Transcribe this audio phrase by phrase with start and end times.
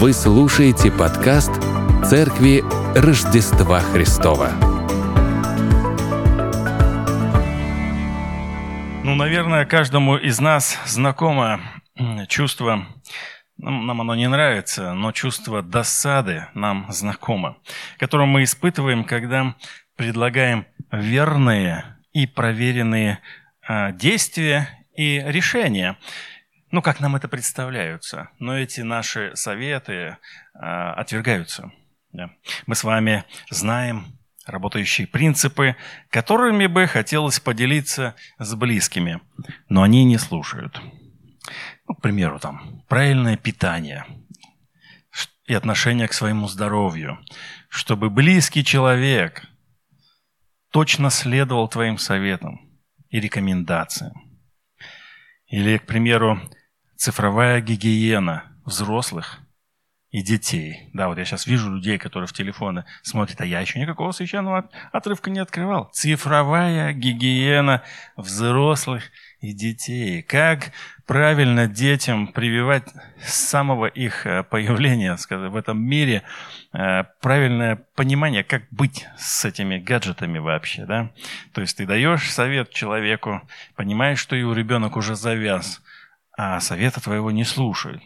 [0.00, 1.50] Вы слушаете подкаст
[2.08, 2.64] Церкви
[2.96, 4.48] Рождества Христова.
[9.04, 11.60] Ну, наверное, каждому из нас знакомо
[12.28, 12.86] чувство,
[13.58, 17.58] ну, нам оно не нравится, но чувство досады нам знакомо,
[17.98, 19.54] которое мы испытываем, когда
[19.96, 23.18] предлагаем верные и проверенные
[23.68, 25.98] а, действия и решения
[26.70, 28.30] ну, как нам это представляются.
[28.38, 30.16] Но эти наши советы э,
[30.58, 31.72] отвергаются.
[32.12, 32.30] Да.
[32.66, 35.76] Мы с вами знаем работающие принципы,
[36.10, 39.20] которыми бы хотелось поделиться с близкими,
[39.68, 40.80] но они не слушают.
[41.86, 44.06] Ну, к примеру, там, правильное питание
[45.46, 47.18] и отношение к своему здоровью,
[47.68, 49.44] чтобы близкий человек
[50.70, 52.60] точно следовал твоим советам
[53.08, 54.12] и рекомендациям.
[55.48, 56.40] Или, к примеру,
[57.00, 59.38] цифровая гигиена взрослых
[60.10, 60.90] и детей.
[60.92, 64.68] Да, вот я сейчас вижу людей, которые в телефоны смотрят, а я еще никакого священного
[64.92, 65.88] отрывка не открывал.
[65.94, 67.82] Цифровая гигиена
[68.18, 69.04] взрослых
[69.40, 70.20] и детей.
[70.20, 70.72] Как
[71.06, 72.84] правильно детям прививать
[73.24, 76.22] с самого их э, появления скажем, в этом мире
[76.74, 80.84] э, правильное понимание, как быть с этими гаджетами вообще.
[80.84, 81.12] Да?
[81.54, 83.40] То есть ты даешь совет человеку,
[83.74, 85.80] понимаешь, что его ребенок уже завяз–
[86.42, 88.02] а совета твоего не слушают.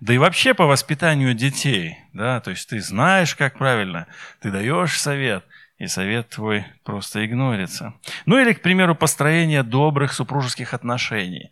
[0.00, 4.06] Да и вообще по воспитанию детей, да, то есть ты знаешь, как правильно,
[4.40, 5.44] ты даешь совет,
[5.76, 7.92] и совет твой просто игнорится.
[8.24, 11.50] Ну или, к примеру, построение добрых супружеских отношений.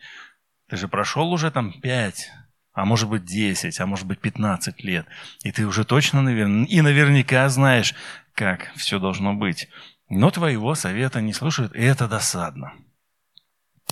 [0.70, 2.30] Ты же прошел уже там пять,
[2.72, 5.06] а может быть десять, а может быть пятнадцать лет,
[5.44, 7.94] и ты уже точно наверное, и наверняка знаешь,
[8.34, 9.68] как все должно быть.
[10.08, 12.72] Но твоего совета не слушают, и это досадно.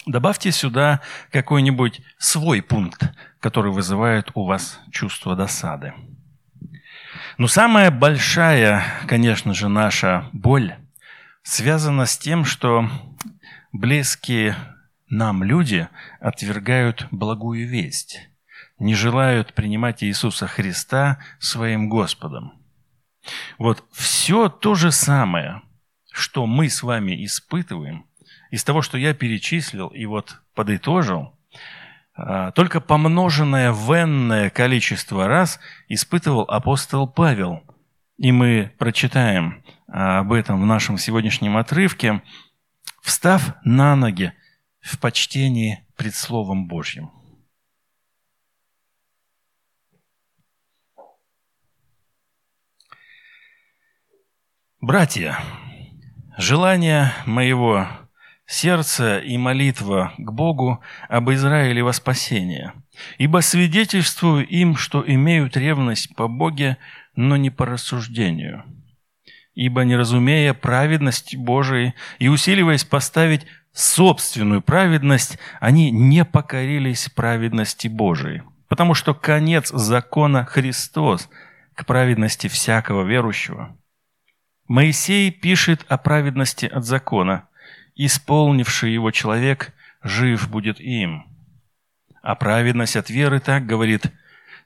[0.06, 5.92] Добавьте сюда какой-нибудь свой пункт, который вызывает у вас чувство досады.
[7.36, 10.74] Но самая большая, конечно же, наша боль
[11.42, 12.88] связана с тем, что
[13.72, 14.56] близкие
[15.08, 15.88] нам люди
[16.18, 18.30] отвергают благую весть,
[18.78, 22.54] не желают принимать Иисуса Христа своим Господом.
[23.58, 25.60] Вот все то же самое,
[26.10, 28.06] что мы с вами испытываем–
[28.50, 31.38] из того, что я перечислил и вот подытожил,
[32.14, 37.62] а, только помноженное в энное количество раз испытывал апостол Павел.
[38.18, 42.22] И мы прочитаем а, об этом в нашем сегодняшнем отрывке,
[43.00, 44.32] встав на ноги
[44.80, 47.10] в почтении пред Словом Божьим.
[54.80, 55.38] Братья,
[56.38, 57.86] желание моего
[58.50, 62.72] сердце и молитва к Богу об Израиле во спасение.
[63.16, 66.76] Ибо свидетельствую им, что имеют ревность по Боге,
[67.14, 68.64] но не по рассуждению.
[69.54, 78.42] Ибо, не разумея праведности Божией и усиливаясь поставить собственную праведность, они не покорились праведности Божией.
[78.68, 81.28] Потому что конец закона Христос
[81.74, 83.76] к праведности всякого верующего.
[84.66, 87.44] Моисей пишет о праведности от закона–
[88.06, 91.26] исполнивший его человек жив будет им.
[92.22, 94.06] А праведность от веры так говорит,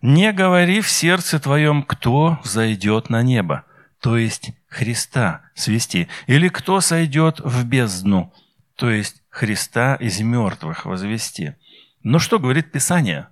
[0.03, 3.65] «Не говори в сердце твоем, кто зайдет на небо,
[4.00, 8.33] то есть Христа свести, или кто сойдет в бездну,
[8.77, 11.55] то есть Христа из мертвых возвести».
[12.03, 13.28] Но что говорит Писание?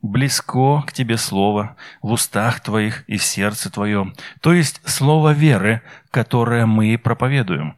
[0.00, 5.82] «Близко к тебе слово в устах твоих и в сердце твоем», то есть слово веры,
[6.10, 7.76] которое мы проповедуем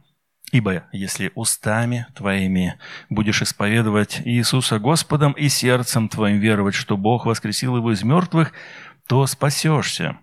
[0.51, 2.77] Ибо если устами твоими
[3.09, 8.51] будешь исповедовать Иисуса Господом и сердцем твоим веровать, что Бог воскресил его из мертвых,
[9.07, 10.17] то спасешься.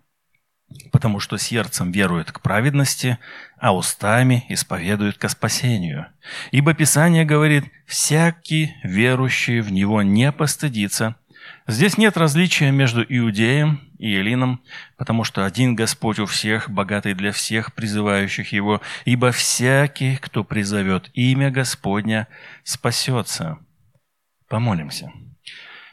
[0.92, 3.18] Потому что сердцем верует к праведности,
[3.58, 6.08] а устами исповедует ко спасению.
[6.50, 11.16] Ибо Писание говорит, «Всякий верующий в Него не постыдится».
[11.66, 14.62] Здесь нет различия между иудеем и Элином,
[14.96, 21.10] потому что один Господь у всех, богатый для всех призывающих Его, ибо всякий, кто призовет
[21.14, 22.28] имя Господня,
[22.62, 23.58] спасется.
[24.48, 25.12] Помолимся.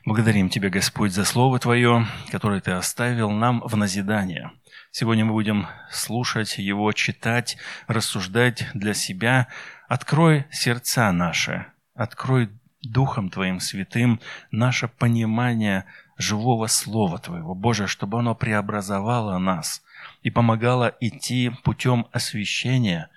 [0.05, 4.51] Благодарим Тебя, Господь, за Слово Твое, которое Ты оставил нам в назидание.
[4.91, 7.57] Сегодня мы будем слушать его, читать,
[7.87, 9.47] рассуждать для себя.
[9.89, 11.65] Открой сердца наши,
[11.95, 12.49] открой
[12.81, 14.21] Духом Твоим Святым
[14.51, 15.85] наше понимание
[16.17, 19.83] живого Слова Твоего, Боже, чтобы оно преобразовало нас
[20.21, 23.09] и помогало идти путем освящения,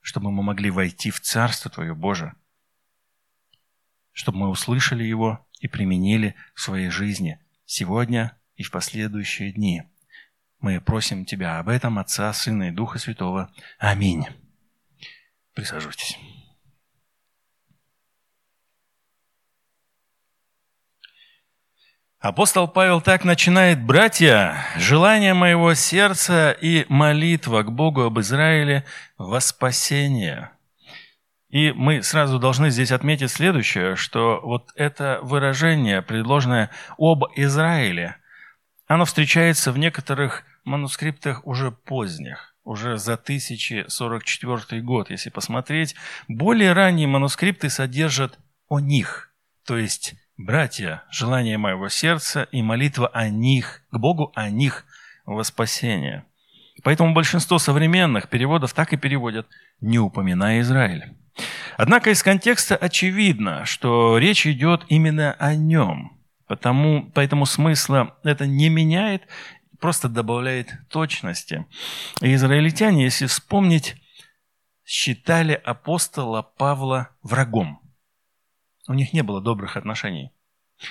[0.00, 2.34] чтобы мы могли войти в Царство Твое, Боже,
[4.12, 9.82] чтобы мы услышали его и применили в своей жизни сегодня и в последующие дни.
[10.60, 13.52] Мы просим Тебя об этом, Отца, Сына и Духа Святого.
[13.78, 14.26] Аминь.
[15.54, 16.18] Присаживайтесь.
[22.18, 28.86] Апостол Павел так начинает, «Братья, желание моего сердца и молитва к Богу об Израиле
[29.18, 30.50] во спасение».
[31.50, 38.16] И мы сразу должны здесь отметить следующее, что вот это выражение, предложенное об Израиле,
[38.86, 45.94] оно встречается в некоторых манускриптах уже поздних, уже за 1044 год, если посмотреть.
[46.28, 49.32] Более ранние манускрипты содержат о них,
[49.66, 54.84] то есть братья, желание моего сердца и молитва о них, к Богу о них
[55.24, 56.24] во спасение.
[56.82, 59.46] Поэтому большинство современных переводов так и переводят,
[59.80, 61.14] не упоминая Израиль.
[61.76, 66.18] Однако из контекста очевидно, что речь идет именно о нем.
[66.46, 69.22] Потому, поэтому смысла это не меняет,
[69.80, 71.66] просто добавляет точности.
[72.20, 73.96] И израильтяне, если вспомнить,
[74.84, 77.80] считали апостола Павла врагом.
[78.88, 80.32] У них не было добрых отношений.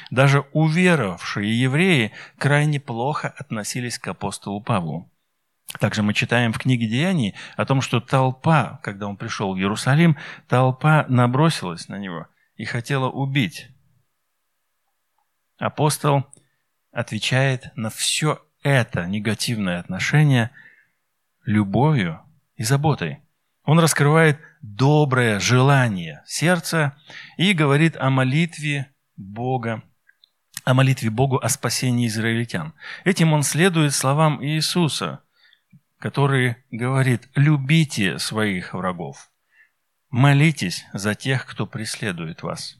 [0.09, 5.11] Даже уверовавшие евреи крайне плохо относились к апостолу Павлу.
[5.79, 10.17] Также мы читаем в книге Деяний о том, что толпа, когда он пришел в Иерусалим,
[10.47, 13.69] толпа набросилась на него и хотела убить.
[15.57, 16.25] Апостол
[16.91, 20.51] отвечает на все это негативное отношение
[21.43, 22.21] любовью
[22.55, 23.19] и заботой.
[23.63, 24.39] Он раскрывает
[24.73, 26.97] доброе желание сердца
[27.37, 29.83] и говорит о молитве Бога,
[30.63, 32.73] о молитве Богу о спасении израильтян.
[33.03, 35.21] Этим он следует словам Иисуса,
[35.99, 39.29] который говорит, любите своих врагов,
[40.09, 42.77] молитесь за тех, кто преследует вас.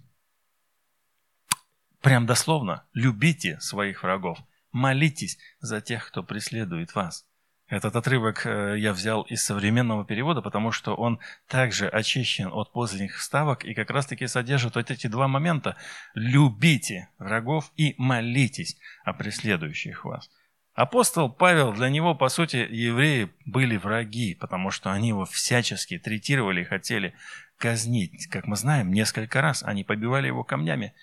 [2.02, 4.40] Прям дословно, любите своих врагов,
[4.72, 7.26] молитесь за тех, кто преследует вас.
[7.68, 13.18] Этот отрывок э, я взял из современного перевода, потому что он также очищен от поздних
[13.18, 15.76] вставок и как раз-таки содержит вот эти два момента.
[16.14, 20.30] Любите врагов и молитесь о преследующих вас.
[20.76, 26.62] Апостол Павел, для него, по сути, евреи были враги, потому что они его всячески третировали
[26.62, 27.16] и хотели
[27.58, 28.28] казнить.
[28.28, 30.94] Как мы знаем, несколько раз они побивали его камнями.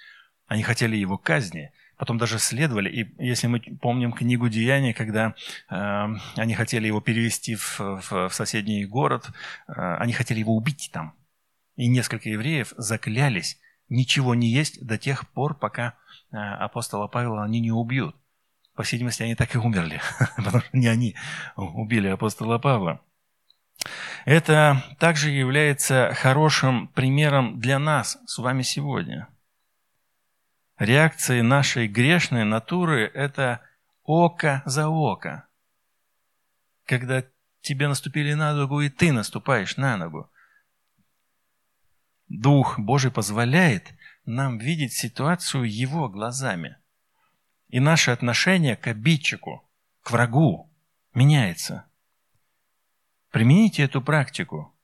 [0.47, 2.91] Они хотели его казни потом даже следовали.
[2.91, 5.37] И если мы помним книгу Деяний, когда
[5.71, 9.31] э, они хотели его перевести в, в, в соседний город,
[9.69, 11.15] э, они хотели его убить там.
[11.77, 13.57] И несколько евреев заклялись
[13.89, 15.95] ничего не есть до тех пор, пока
[16.33, 18.17] э, апостола Павла они не убьют.
[18.75, 20.01] По всей видимости, они так и умерли,
[20.37, 21.15] потому что не они
[21.55, 23.01] убили апостола Павла.
[24.25, 29.29] Это также является хорошим примером для нас с вами сегодня–
[30.79, 33.61] реакции нашей грешной натуры– это
[34.05, 35.47] око за око.
[36.85, 37.25] Когда
[37.61, 40.31] тебе наступили на ногу, и ты наступаешь на ногу.
[42.29, 43.93] Дух Божий позволяет
[44.25, 46.77] нам видеть ситуацию Его глазами.
[47.69, 49.69] И наше отношение к обидчику,
[50.03, 50.71] к врагу
[51.15, 51.87] меняется.
[53.31, 54.75] Примените эту практику.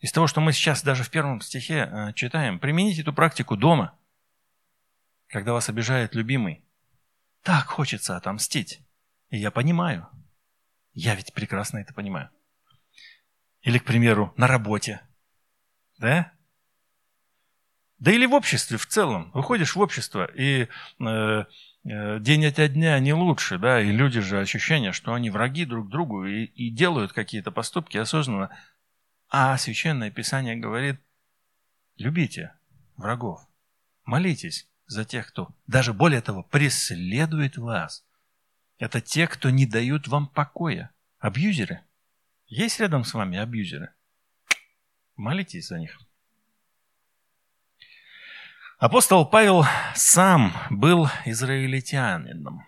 [0.00, 3.92] Из того, что мы сейчас даже в первом стихе э, читаем, примените эту практику дома–
[5.28, 6.64] когда вас обижает любимый,
[7.42, 8.80] так хочется отомстить.
[9.30, 10.08] И я понимаю.
[10.92, 12.30] Я ведь прекрасно это понимаю.
[13.62, 15.00] Или, к примеру, на работе.
[15.98, 16.32] Да?
[17.98, 19.30] Да или в обществе в целом.
[19.32, 20.68] Выходишь в общество, и
[21.00, 21.44] э,
[21.84, 25.88] э, день ото дня не лучше, да, и люди же ощущение, что они враги друг
[25.88, 28.50] другу и, и делают какие-то поступки осознанно.
[29.28, 31.00] А Священное Писание говорит,
[31.96, 32.52] любите
[32.96, 33.40] врагов,
[34.04, 38.04] молитесь за тех, кто, даже более того, преследует вас.
[38.78, 40.90] Это те, кто не дают вам покоя.
[41.18, 41.80] Абьюзеры.
[42.46, 43.90] Есть рядом с вами абьюзеры?
[45.16, 45.98] Молитесь за них.
[48.78, 49.64] Апостол Павел
[49.94, 52.66] сам был израильтянином.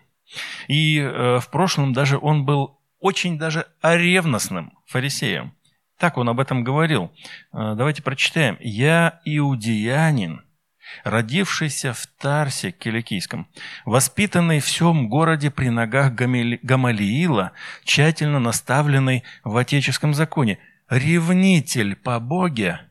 [0.67, 5.55] И э, в прошлом даже он был очень даже ревностным фарисеем.
[5.97, 7.11] Так он об этом говорил.
[7.53, 8.57] Э, давайте прочитаем.
[8.59, 10.43] «Я иудеянин,
[11.03, 13.47] родившийся в Тарсе Киликийском,
[13.85, 17.51] воспитанный в всем городе при ногах Гамалиила,
[17.83, 22.81] тщательно наставленный в отеческом законе, ревнитель по Боге,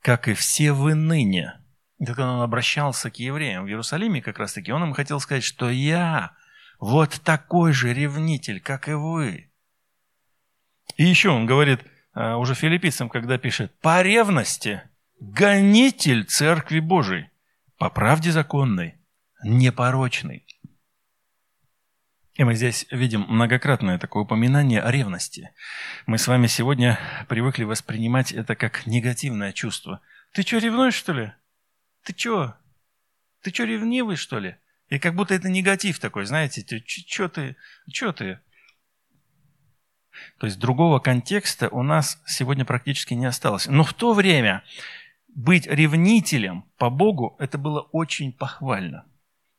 [0.00, 1.54] как и все вы ныне.
[1.98, 5.44] И когда он обращался к евреям в Иерусалиме, как раз таки, он им хотел сказать,
[5.44, 6.32] что я
[6.80, 9.50] вот такой же ревнитель, как и вы.
[10.96, 11.80] И еще он говорит
[12.12, 14.82] а, уже филиппийцам, когда пишет, по ревности
[15.20, 17.30] гонитель Церкви Божией
[17.78, 18.94] по правде законной,
[19.42, 20.46] непорочной.
[22.34, 25.52] И мы здесь видим многократное такое упоминание о ревности.
[26.06, 30.00] Мы с вами сегодня привыкли воспринимать это как негативное чувство.
[30.32, 31.32] Ты что, ревнуешь, что ли?
[32.02, 32.56] Ты что?
[33.42, 34.56] Ты что, ревнивый, что ли?
[34.88, 37.56] И как будто это негатив такой, знаете, что ты,
[37.92, 38.40] что ты?
[40.38, 43.66] То есть другого контекста у нас сегодня практически не осталось.
[43.66, 44.64] Но в то время
[45.34, 49.06] быть ревнителем по Богу, это было очень похвально.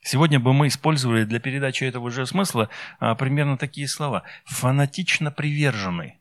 [0.02, 4.24] Сегодня бы мы использовали для передачи этого же смысла а, примерно такие слова.
[4.46, 6.20] Фанатично приверженный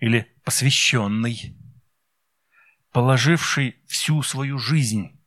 [0.00, 1.56] или посвященный,
[2.92, 5.18] положивший всю свою жизнь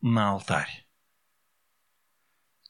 [0.00, 0.86] на алтарь.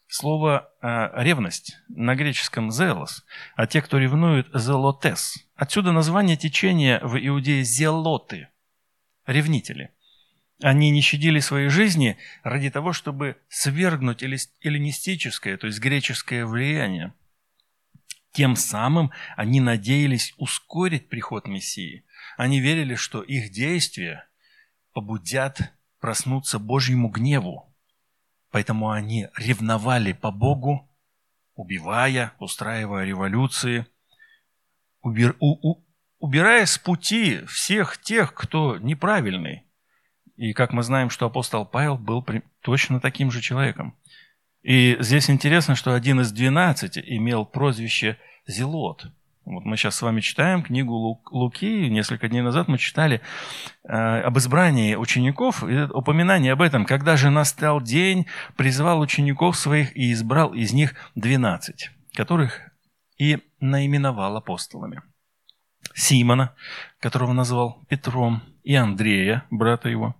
[0.08, 3.24] Слово э, ревность на греческом «зелос»,
[3.56, 5.38] а те, кто ревнует «зелотес».
[5.54, 8.48] Отсюда название течения в Иудее «зелоты»–
[9.26, 9.90] ревнители–
[10.62, 17.14] они не щадили своей жизни ради того, чтобы свергнуть эллинистическое, то есть греческое влияние.
[18.32, 22.04] Тем самым они надеялись ускорить приход Мессии.
[22.36, 24.28] Они верили, что их действия
[24.92, 27.74] побудят проснуться Божьему гневу.
[28.50, 30.88] Поэтому они ревновали по Богу,
[31.54, 33.86] убивая, устраивая революции,
[35.02, 35.84] убир, у, у,
[36.22, 39.64] убирая с пути всех тех, кто неправильный.
[40.36, 42.24] И как мы знаем, что апостол Павел был
[42.62, 43.98] точно таким же человеком.
[44.62, 49.06] И здесь интересно, что один из двенадцати имел прозвище Зелот.
[49.44, 51.88] Вот мы сейчас с вами читаем книгу Луки.
[51.88, 53.20] Несколько дней назад мы читали
[53.82, 55.64] э, об избрании учеников.
[55.64, 56.84] И упоминание об этом.
[56.84, 58.26] Когда же настал день,
[58.56, 62.60] призвал учеников своих и избрал из них двенадцать, которых
[63.18, 65.02] и наименовал апостолами.
[65.94, 66.54] Симона,
[67.00, 70.14] которого назвал Петром, и Андрея, брата его,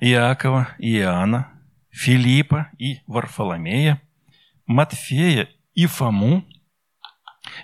[0.00, 1.48] Иакова и Иоанна,
[1.90, 4.02] Филиппа и Варфоломея,
[4.66, 6.44] Матфея и Фому,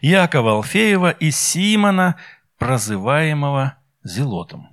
[0.00, 2.16] Якова Алфеева и Симона,
[2.58, 4.68] прозываемого Зелотом.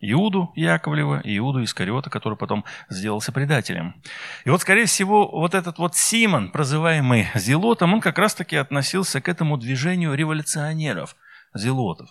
[0.00, 4.00] Иуду Яковлева Иуду Искариота, который потом сделался предателем.
[4.44, 9.28] И вот, скорее всего, вот этот вот Симон, прозываемый Зелотом, он как раз-таки относился к
[9.28, 11.16] этому движению революционеров,
[11.58, 12.10] Зелотов.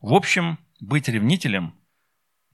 [0.00, 1.74] В общем, быть ревнителем,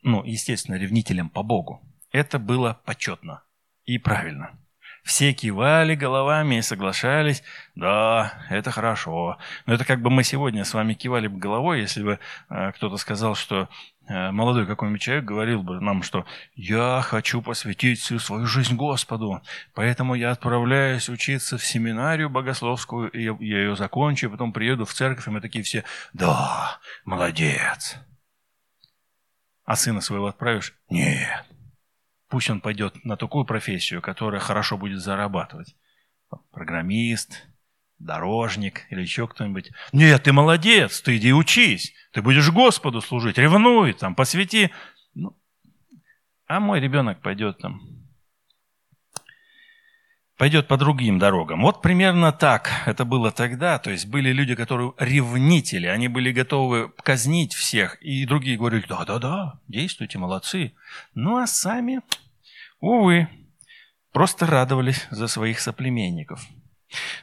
[0.03, 1.81] ну, естественно, ревнителем по Богу,
[2.11, 3.45] это было почетно
[3.85, 4.59] и правильно.
[5.05, 7.43] Все кивали головами и соглашались,
[7.75, 9.37] да, это хорошо.
[9.67, 12.19] Но это как бы мы сегодня с вами кивали бы головой, если бы
[12.49, 13.69] э, кто-то сказал, что
[14.09, 19.43] э, молодой какой-нибудь человек говорил бы нам, что я хочу посвятить всю свою жизнь Господу,
[19.75, 24.95] поэтому я отправляюсь учиться в семинарию богословскую, и я, ее закончу, и потом приеду в
[24.95, 25.85] церковь, и мы такие все,
[26.15, 27.99] да, молодец.
[29.67, 30.75] А сына своего отправишь?
[30.89, 31.45] Нет.
[32.35, 35.77] Пусть он пойдет на такую профессию, которая хорошо будет зарабатывать.
[36.51, 37.47] Программист,
[38.01, 39.71] дорожник или еще кто-нибудь.
[39.93, 44.73] Нет, ты молодец, ты иди учись, ты будешь Господу служить, ревнуй, там, посвяти.
[45.15, 45.39] Ну,
[46.49, 47.95] а мой ребенок пойдет там
[50.37, 51.63] пойдет по другим дорогам.
[51.63, 53.79] Вот примерно так это было тогда.
[53.79, 59.61] То есть были люди, которые ревнители, они были готовы казнить всех, и другие говорили, да-да-да,
[59.69, 60.75] действуйте, молодцы.
[61.15, 62.01] Ну а сами,
[62.81, 63.29] увы,
[64.13, 66.47] просто радовались за своих соплеменников.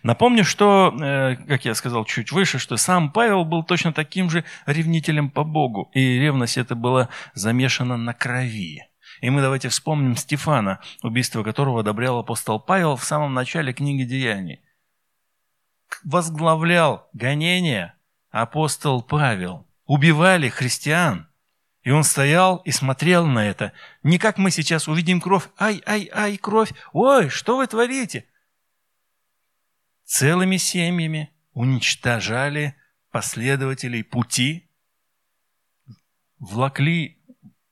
[0.04, 4.44] Напомню, что, э, как я сказал чуть выше, что сам Павел был точно таким же
[4.66, 8.84] ревнителем по Богу, и ревность это была замешана на крови.
[9.22, 14.62] И мы давайте вспомним Стефана, убийство которого одобрял апостол Павел в самом начале книги Деяний.
[16.04, 17.94] Возглавлял гонение
[18.32, 19.68] апостол Павел.
[19.86, 21.28] Убивали христиан.
[21.84, 23.74] И он стоял и смотрел на это.
[24.04, 25.50] Не как мы сейчас увидим кровь.
[25.58, 26.72] Ай, ай, ай, кровь.
[26.94, 28.26] Ой, что вы творите?
[30.04, 32.76] Целыми семьями уничтожали
[33.12, 34.70] последователей пути,
[36.38, 37.22] влакли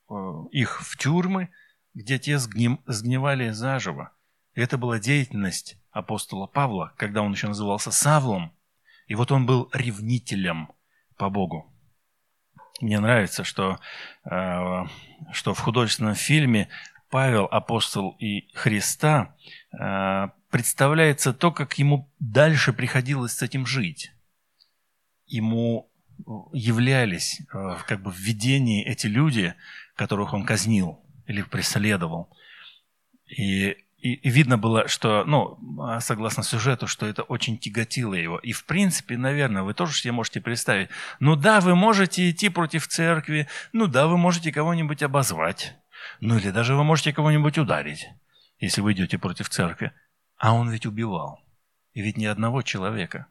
[0.09, 1.49] Э, их в тюрьмы,
[1.93, 4.11] где те сгним, сгнивали заживо.
[4.53, 8.53] Это была деятельность апостола Павла, когда он еще назывался Савлом.
[9.07, 10.71] И вот он был ревнителем
[11.17, 11.71] по Богу.
[12.81, 13.79] Мне нравится, что,
[14.25, 14.85] э,
[15.31, 16.69] что в художественном фильме
[17.09, 19.35] Павел, апостол и Христа,
[19.71, 24.11] э, представляется то, как ему дальше приходилось с этим жить.
[25.25, 25.89] Ему
[26.51, 29.55] являлись как бы в видении эти люди,
[29.95, 32.29] которых он казнил или преследовал.
[33.25, 35.57] И, и, видно было, что, ну,
[35.99, 38.39] согласно сюжету, что это очень тяготило его.
[38.39, 40.89] И, в принципе, наверное, вы тоже себе можете представить,
[41.19, 45.75] ну да, вы можете идти против церкви, ну да, вы можете кого-нибудь обозвать,
[46.21, 48.07] ну или даже вы можете кого-нибудь ударить,
[48.59, 49.91] если вы идете против церкви.
[50.37, 51.43] А он ведь убивал.
[51.93, 53.27] и ведь ни одного человека.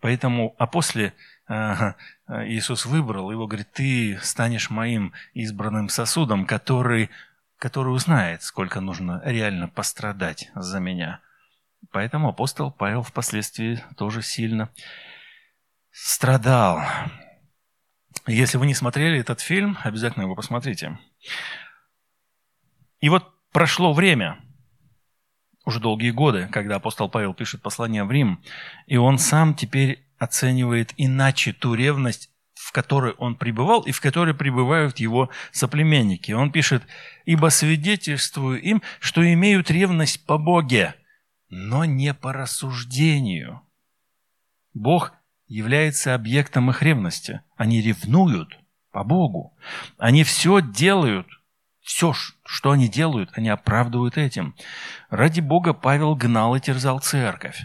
[0.00, 1.14] Поэтому, а после
[1.48, 1.92] э,
[2.28, 7.10] Иисус выбрал его, говорит, ты станешь моим избранным сосудом, который,
[7.58, 11.20] который узнает, сколько нужно реально пострадать за меня.
[11.90, 14.70] Поэтому апостол Павел впоследствии тоже сильно
[15.90, 16.80] страдал.
[18.26, 20.98] Если вы не смотрели этот фильм, обязательно его посмотрите.
[23.00, 24.38] И вот прошло время,
[25.64, 28.42] уже долгие годы, когда апостол Павел пишет послание в Рим,
[28.86, 32.30] и он сам теперь оценивает иначе ту ревность,
[32.68, 36.32] в которой он пребывал и в которой пребывают его соплеменники.
[36.32, 36.82] Он пишет,
[37.24, 40.94] «Ибо свидетельствую им, что имеют ревность по Боге,
[41.48, 43.62] но не по рассуждению».
[44.74, 45.14] Бог
[45.46, 47.40] является объектом их ревности.
[47.56, 48.58] Они ревнуют
[48.92, 49.56] по Богу.
[49.96, 51.26] Они все делают,
[51.80, 52.12] все,
[52.44, 54.54] что они делают, они оправдывают этим.
[55.08, 57.62] Ради Бога Павел гнал и терзал церковь.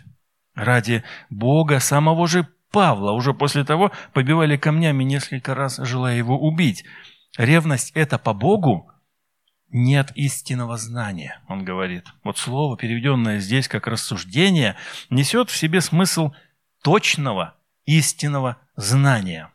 [0.55, 6.83] Ради Бога самого же Павла уже после того побивали камнями несколько раз, желая его убить.
[7.37, 8.91] Ревность– это по Богу?
[9.69, 12.07] Нет истинного знания, он говорит.
[12.23, 14.75] Вот слово, переведенное здесь как рассуждение,
[15.11, 16.33] несет в себе смысл
[16.81, 19.51] точного, истинного знания.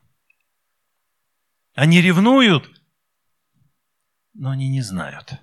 [1.75, 2.70] Они ревнуют,
[4.32, 5.40] но они не знают.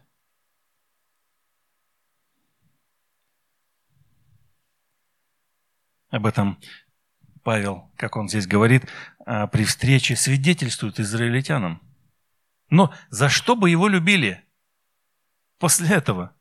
[6.09, 6.57] Об этом
[7.45, 8.89] Павел, как он здесь говорит,
[9.23, 11.79] а, при встрече свидетельствует израильтянам.
[12.71, 14.43] Но за что бы его любили
[15.59, 16.33] после этого?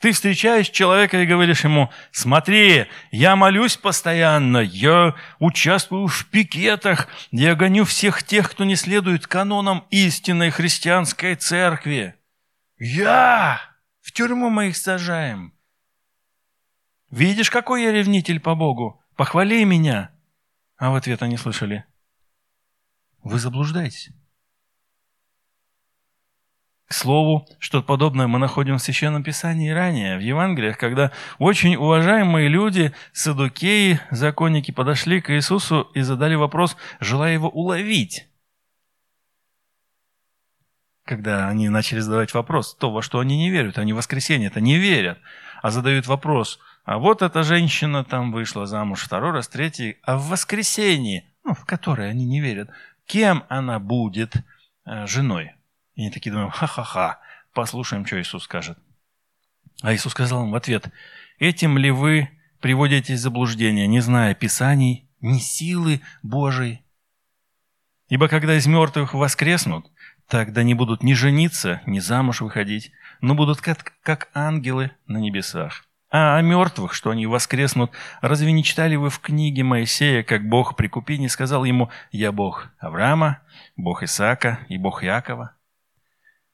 [0.00, 7.54] Ты встречаешь человека и говоришь ему, смотри, я молюсь постоянно, я участвую в пикетах, я
[7.54, 12.16] гоню всех тех, кто не следует канонам истинной христианской церкви.
[12.78, 13.60] Я!
[14.02, 15.54] В тюрьму мы их сажаем.
[17.12, 19.00] Видишь, какой я ревнитель по Богу?
[19.14, 20.15] Похвали меня.
[20.76, 21.84] А в ответ они слышали,
[23.22, 24.10] вы заблуждаетесь.
[26.86, 32.46] К слову, что подобное мы находим в Священном Писании ранее, в Евангелиях, когда очень уважаемые
[32.46, 38.28] люди, садукеи, законники, подошли к Иисусу и задали вопрос, желая его уловить.
[41.04, 44.60] Когда они начали задавать вопрос, то, во что они не верят, они в воскресенье это
[44.60, 45.18] не верят,
[45.62, 50.28] а задают вопрос, а вот эта женщина там вышла замуж второй раз, третий, а в
[50.28, 52.70] воскресенье, ну, в которое они не верят,
[53.06, 54.36] кем она будет
[54.84, 55.56] э, женой?
[55.96, 57.18] И они такие думают, ха-ха-ха,
[57.52, 58.78] послушаем, что Иисус скажет.
[59.82, 60.92] А Иисус сказал им в ответ,
[61.40, 66.84] этим ли вы приводите в заблуждение, не зная Писаний, ни силы Божией?
[68.08, 69.90] Ибо когда из мертвых воскреснут,
[70.28, 75.85] тогда не будут ни жениться, ни замуж выходить, но будут как, как ангелы на небесах.
[76.08, 77.90] А о мертвых, что они воскреснут,
[78.20, 82.68] разве не читали вы в книге Моисея, как Бог при купине сказал ему «Я Бог
[82.78, 83.40] Авраама,
[83.76, 85.56] Бог Исаака и Бог Якова»?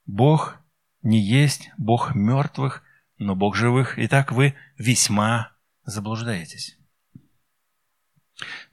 [0.05, 0.57] Бог
[1.03, 2.83] не есть Бог мертвых,
[3.17, 3.93] но Бог живых.
[3.97, 5.51] Итак, вы весьма
[5.83, 6.77] заблуждаетесь.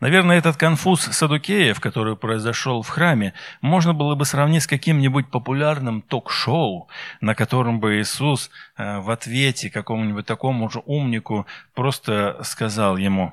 [0.00, 6.02] Наверное, этот конфуз Садукеев, который произошел в храме, можно было бы сравнить с каким-нибудь популярным
[6.02, 6.88] ток-шоу,
[7.20, 13.32] на котором бы Иисус э, в ответе какому-нибудь такому же умнику просто сказал ему,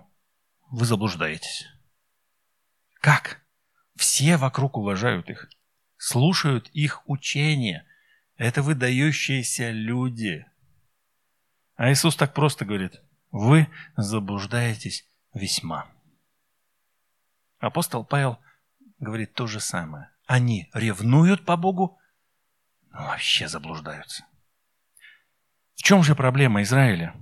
[0.69, 1.67] вы заблуждаетесь.
[3.01, 3.41] Как?
[3.95, 5.49] Все вокруг уважают их,
[5.97, 7.85] слушают их учения,
[8.37, 10.45] это выдающиеся люди.
[11.75, 15.87] А Иисус так просто говорит, вы заблуждаетесь весьма.
[17.59, 18.39] Апостол Павел
[18.99, 20.09] говорит то же самое.
[20.25, 21.99] Они ревнуют по Богу,
[22.91, 24.25] но вообще заблуждаются.
[25.75, 27.13] В чем же проблема Израиля?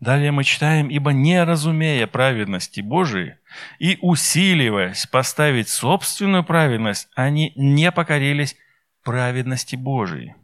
[0.00, 3.34] Далее мы читаем, «Ибо не разумея праведности Божией
[3.80, 8.56] и усиливаясь поставить собственную праведность, они не покорились
[9.02, 10.36] праведности Божией.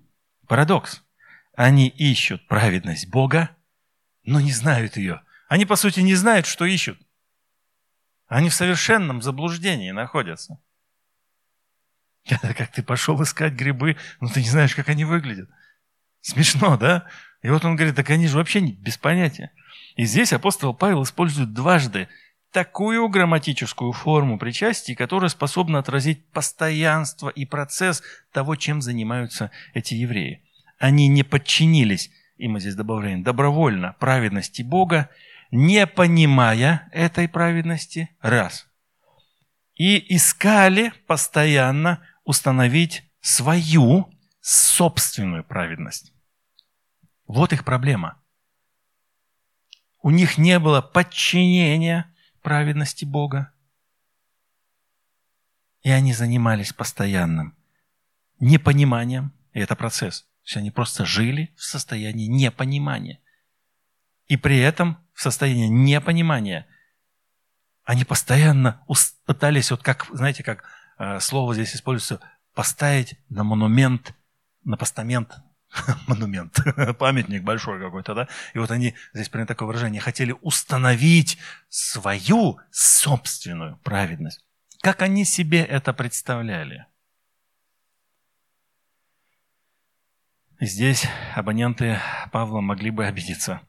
[0.48, 1.04] Парадокс.
[1.56, 3.50] Они ищут праведность Бога,
[4.24, 5.22] но не знают ее.
[5.48, 6.98] Они, по сути, не знают, что ищут.
[8.34, 10.58] Они в совершенном заблуждении находятся.
[12.28, 15.48] как ты пошел искать грибы, но ты не знаешь, как они выглядят.
[16.20, 17.06] Смешно, да?
[17.42, 19.52] И вот он говорит, так они же вообще без понятия.
[19.94, 22.08] И здесь апостол Павел использует дважды
[22.50, 30.42] такую грамматическую форму причастия, которая способна отразить постоянство и процесс того, чем занимаются эти евреи.
[30.80, 35.08] Они не подчинились, и мы здесь добавляем, добровольно праведности Бога,
[35.50, 38.66] не понимая этой праведности, раз.
[39.74, 46.12] И искали постоянно установить свою собственную праведность.
[47.26, 48.20] Вот их проблема–
[50.04, 53.54] У них не было подчинения праведности Бога.
[55.82, 57.56] И они занимались постоянным
[58.38, 60.20] непониманием, и это процесс.
[60.20, 63.18] То есть они просто жили в состоянии непонимания.
[64.26, 66.66] И при этом в состоянии непонимания
[67.84, 68.82] они постоянно
[69.26, 70.64] пытались, вот как, знаете, как
[70.98, 72.20] э, слово здесь используется,
[72.54, 74.14] поставить на монумент,
[74.64, 75.36] на постамент,
[76.06, 76.58] монумент,
[76.98, 78.28] памятник большой какой-то, да?
[78.54, 84.44] И вот они, здесь принято такое выражение, хотели установить свою собственную праведность.
[84.80, 86.86] Как они себе это представляли?
[90.60, 92.00] Здесь абоненты
[92.32, 93.60] Павла могли бы обидеться,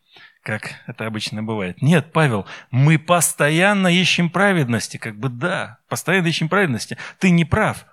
[0.45, 1.81] как это обычно бывает.
[1.81, 4.97] Нет, Павел, мы постоянно ищем праведности.
[4.97, 6.99] Как бы да, постоянно ищем праведности.
[7.17, 7.88] Ты не прав.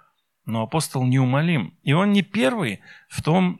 [0.45, 1.75] Но апостол неумолим.
[1.83, 3.59] И он не первый в том,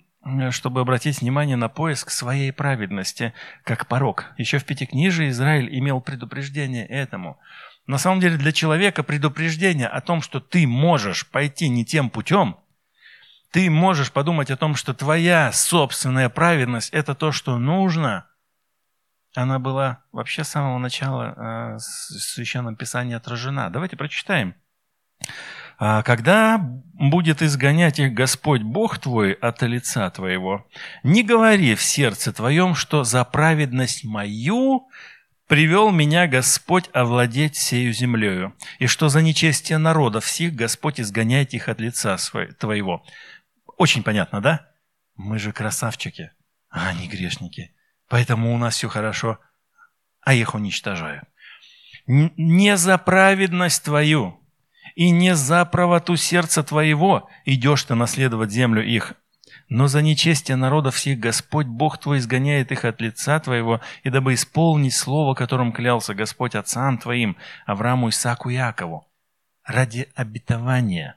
[0.51, 3.33] чтобы обратить внимание на поиск своей праведности,
[3.65, 4.27] как порог.
[4.37, 7.39] Еще в Пятикнижии Израиль имел предупреждение этому.
[7.87, 12.57] На самом деле для человека предупреждение о том, что ты можешь пойти не тем путем,
[13.53, 18.27] ты можешь подумать о том, что твоя собственная праведность– это то, что нужно.
[19.35, 23.71] Она была вообще с самого начала э, в Священном Писании отражена.
[23.71, 24.55] Давайте прочитаем.
[25.79, 30.67] «А «Когда будет изгонять их Господь Бог твой от лица твоего,
[31.03, 34.89] не говори в сердце твоем, что за праведность мою
[35.49, 41.69] привел меня Господь овладеть сею землею, и что за нечестие народов всех Господь изгоняет их
[41.69, 42.17] от лица
[42.59, 43.05] твоего.
[43.77, 44.69] Очень понятно, да?
[45.17, 46.31] Мы же красавчики,
[46.71, 47.72] а они грешники.
[48.13, 49.39] Поэтому у нас все хорошо,
[50.21, 51.25] а их уничтожают.
[52.07, 54.39] Не за праведность твою
[54.95, 59.15] и не за правоту сердца твоего идешь ты наследовать землю их,
[59.71, 64.35] но за нечестие народа всех Господь Бог твой изгоняет их от лица твоего, и дабы
[64.35, 69.09] исполнить слово, которым клялся Господь отцам твоим, Аврааму, Исааку, Якову,
[69.65, 71.17] ради обетования.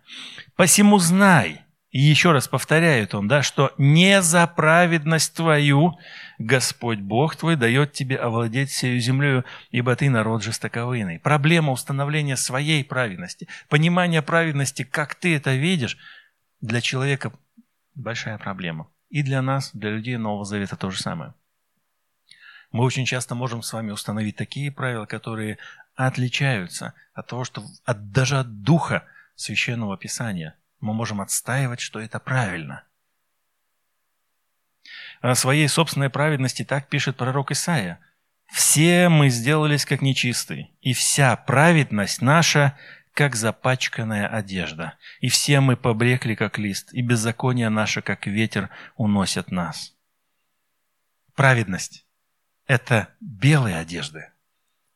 [0.56, 5.98] Посему знай, и еще раз повторяет он, да, что не за праведность твою
[6.38, 11.20] Господь Бог твой дает тебе овладеть всею землею, ибо ты народ жестоковыйный.
[11.20, 15.98] Проблема установления своей праведности, понимание праведности, как ты это видишь,
[16.62, 17.32] для человека
[17.94, 18.90] большая проблема.
[19.10, 21.34] И для нас, для людей Нового Завета то же самое.
[22.72, 25.58] Мы очень часто можем с вами установить такие правила, которые
[25.96, 32.20] отличаются от того, что от, даже от духа Священного Писания– мы можем отстаивать, что это
[32.20, 32.84] правильно.
[35.22, 38.00] О своей собственной праведности так пишет пророк Исаия.
[38.48, 42.78] «Все мы сделались как нечистые, и вся праведность наша,
[43.14, 49.52] как запачканная одежда, и все мы поблекли, как лист, и беззаконие наше, как ветер, уносят
[49.52, 49.96] нас».
[51.34, 52.06] Праведность–
[52.68, 54.32] это белые одежды,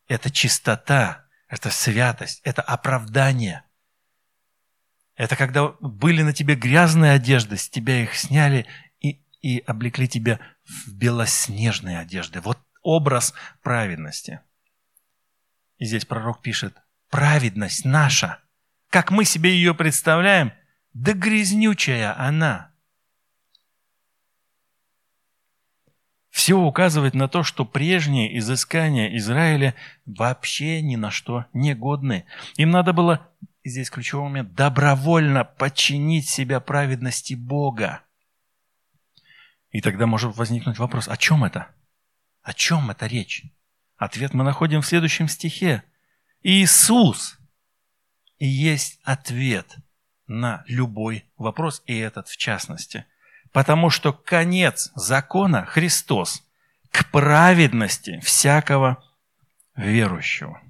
[0.07, 3.63] это чистота, это святость, это оправдание–
[5.19, 8.65] это когда были на тебе грязные одежды, с тебя их сняли
[9.41, 12.41] и, облекли тебя в белоснежные одежды.
[12.41, 14.41] Вот образ праведности.
[15.77, 16.75] И здесь пророк пишет,
[17.09, 18.39] праведность наша,
[18.89, 20.51] как мы себе ее представляем,
[20.93, 22.73] да грязнючая она.
[26.29, 29.75] Все указывает на то, что прежние изыскания Израиля
[30.05, 32.25] вообще ни на что не годны.
[32.55, 33.29] Им надо было
[33.63, 38.03] здесь ключевой момент, добровольно подчинить себя праведности Бога.
[39.71, 41.67] И тогда может возникнуть вопрос, о чем это?
[42.41, 43.43] О чем это речь?
[43.97, 45.83] Ответ мы находим в следующем стихе.
[46.41, 47.37] Иисус
[48.39, 49.75] и есть ответ
[50.27, 53.05] на любой вопрос, и этот в частности.
[53.51, 56.43] Потому что конец закона Христос
[56.91, 59.03] к праведности всякого
[59.75, 60.61] верующего.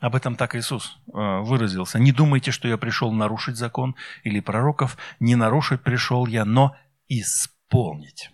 [0.00, 1.98] Об этом так Иисус э, выразился.
[1.98, 4.96] «Не думайте, что я пришел нарушить закон или пророков.
[5.18, 6.76] Не нарушить пришел я, но
[7.08, 8.30] исполнить».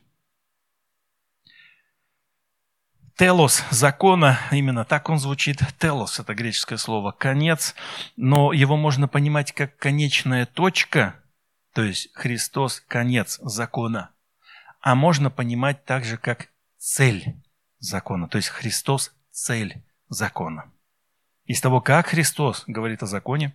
[3.17, 5.61] Телос закона, именно так он звучит.
[5.79, 7.75] Телос– это греческое слово «конец»,
[8.17, 11.15] но его можно понимать как конечная точка,
[11.73, 14.11] то есть Христос– конец закона.
[14.81, 17.41] А можно понимать также как цель
[17.79, 20.74] закона, то есть Христос– цель закона
[21.47, 23.55] из того, как Христос говорит о законе,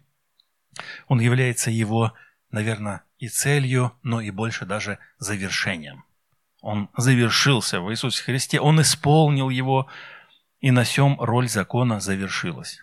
[1.08, 2.14] он является его,
[2.52, 6.06] наверное, и целью, но и больше даже завершением.
[6.62, 9.88] Он завершился в Иисусе Христе, он исполнил его,
[10.60, 12.82] и на сем роль закона завершилась.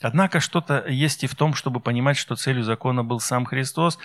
[0.00, 3.98] Однако что-то есть и в том, чтобы понимать, что целью закона был сам Христос,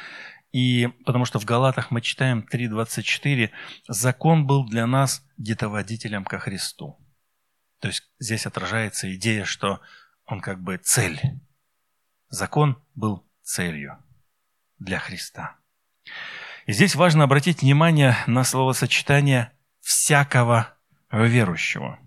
[0.52, 3.50] И потому что в Галатах мы читаем 3.24,
[3.88, 6.98] закон был для нас детоводителем ко Христу.
[7.82, 9.82] То есть здесь отражается идея, что
[10.28, 11.20] он как бы цель.
[12.30, 13.98] Закон был целью
[14.78, 15.56] для Христа.
[16.66, 20.76] И здесь важно обратить внимание на словосочетание «всякого
[21.10, 22.00] верующего».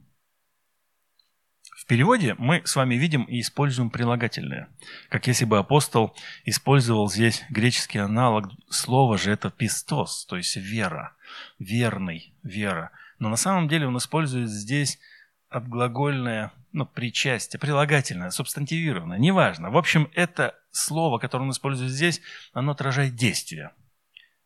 [1.74, 4.68] В переводе мы с вами видим и используем прилагательное.
[5.08, 11.16] Как если бы апостол использовал здесь греческий аналог слова же это «пистос», то есть «вера»,
[11.58, 12.92] «верный», «вера».
[13.18, 15.00] Но на самом деле он использует здесь
[15.48, 19.70] отглагольное ну, причастие, прилагательное, субстантивированное, неважно.
[19.70, 22.20] В общем, это слово, которое он использует здесь,
[22.52, 23.72] оно отражает действие.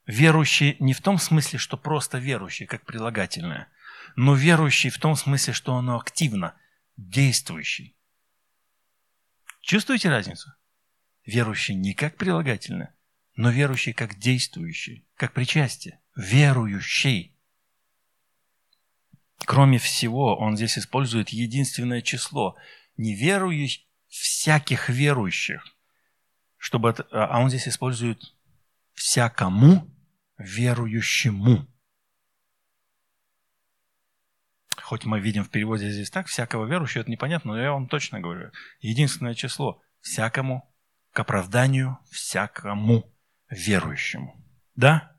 [0.06, 3.68] Верующий не в том смысле, что просто верующий, как прилагательное,
[4.16, 6.54] но верующий в том смысле, что оно активно,
[6.96, 7.96] действующий.
[9.60, 10.52] Чувствуете разницу?
[11.24, 12.94] Верующий не как прилагательное,
[13.34, 16.00] но верующий как действующий, как причастие.
[16.16, 17.33] Верующий.
[19.44, 22.56] Кроме всего, он здесь использует единственное число.
[22.96, 25.64] Не верующих, всяких верующих.
[26.56, 28.34] Чтобы это, а он здесь использует
[28.94, 29.90] всякому
[30.38, 31.66] верующему.
[34.80, 38.20] Хоть мы видим в переводе здесь так, всякого верующего, это непонятно, но я вам точно
[38.20, 38.50] говорю.
[38.80, 40.70] Единственное число– всякому,
[41.12, 43.10] к оправданию всякому
[43.48, 44.36] верующему.
[44.74, 45.16] Да?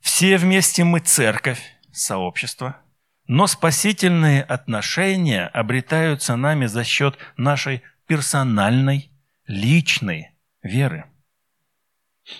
[0.00, 1.62] Все вместе мы церковь,
[1.92, 2.82] сообщество–
[3.28, 9.12] но спасительные отношения обретаются нами за счет нашей персональной,
[9.46, 10.30] личной
[10.62, 11.04] веры.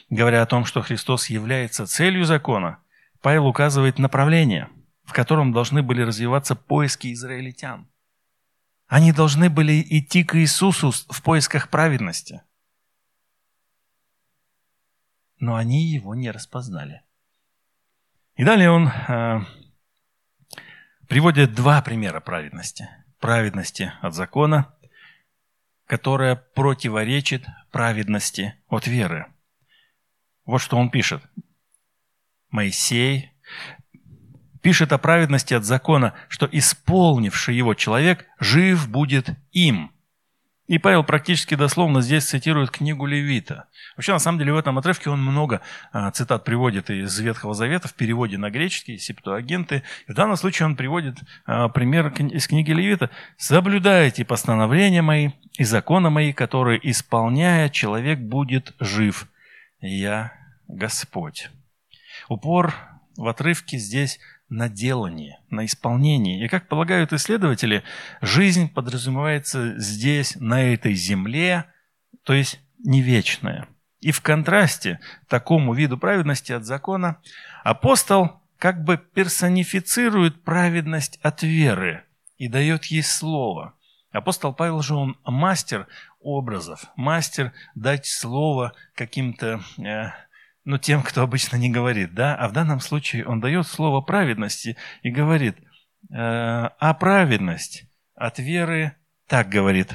[0.09, 2.79] Говоря о том, что Христос является целью закона,
[3.20, 4.70] Павел указывает направление,
[5.05, 7.87] в котором должны были развиваться поиски израильтян.
[8.87, 12.42] Они должны были идти к Иисусу в поисках праведности.
[15.38, 17.03] Но они его не распознали.
[18.37, 19.40] И далее он э,
[21.09, 22.88] приводит два примера праведности.
[23.18, 24.73] Праведности от закона,
[25.87, 29.27] которая противоречит праведности от веры.
[30.44, 31.23] Вот что он пишет.
[32.51, 33.33] Моисей
[34.62, 39.90] пишет о праведности от закона, что исполнивший его человек жив будет им–
[40.68, 43.64] и Павел практически дословно здесь цитирует книгу Левита.
[43.96, 47.88] Вообще, на самом деле, в этом отрывке он много а, цитат приводит из Ветхого Завета
[47.88, 49.83] в переводе на греческий, септуагенты.
[50.07, 53.09] И в данном случае он приводит а, пример из книги Левита.
[53.38, 59.26] «Соблюдайте постановления мои и законы мои, которые, исполняя, человек будет жив.
[59.81, 60.35] Я
[60.68, 61.48] Господь».
[62.28, 62.74] Упор
[63.16, 66.44] в отрывке здесь на делании, на исполнении.
[66.44, 67.82] И как полагают исследователи,
[68.20, 71.66] жизнь подразумевается здесь, на этой земле,
[72.24, 73.68] то есть не вечная.
[74.00, 77.20] И в контрасте такому виду праведности от закона
[77.64, 82.04] апостол как бы персонифицирует праведность от веры
[82.37, 83.74] и дает ей слово.
[84.11, 85.87] Апостол Павел же он мастер
[86.20, 89.61] образов, мастер дать слово каким-то
[90.68, 94.00] э, ну, тем, кто обычно не говорит, да, а в данном случае он дает слово
[94.00, 95.64] праведности и говорит, э,
[96.11, 99.92] а праведность от веры так говорит,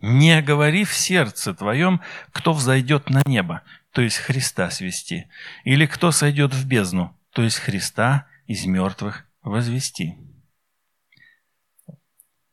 [0.00, 2.00] не говори в сердце твоем,
[2.32, 3.62] кто взойдет на небо,
[3.92, 5.26] то есть Христа свести,
[5.64, 10.16] или кто сойдет в бездну, то есть Христа из мертвых возвести.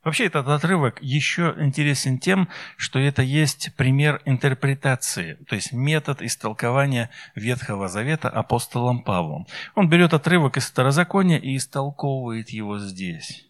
[0.05, 7.09] Вообще этот отрывок еще интересен тем, что это есть пример интерпретации, то есть метод истолкования
[7.33, 9.47] Ветхого Завета апостолом Павлом.
[9.73, 13.47] Он берет отрывок из Старозакония и истолковывает его здесь.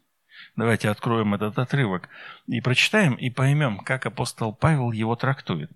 [0.56, 2.08] Давайте откроем этот отрывок
[2.48, 5.70] и прочитаем, и поймем, как апостол Павел его трактует.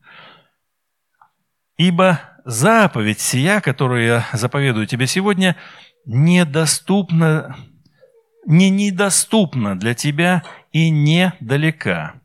[1.75, 5.57] «Ибо заповедь сия, которую я заповедую тебе сегодня,
[6.05, 7.57] недоступна
[8.49, 12.21] не недоступна для тебя и недалека.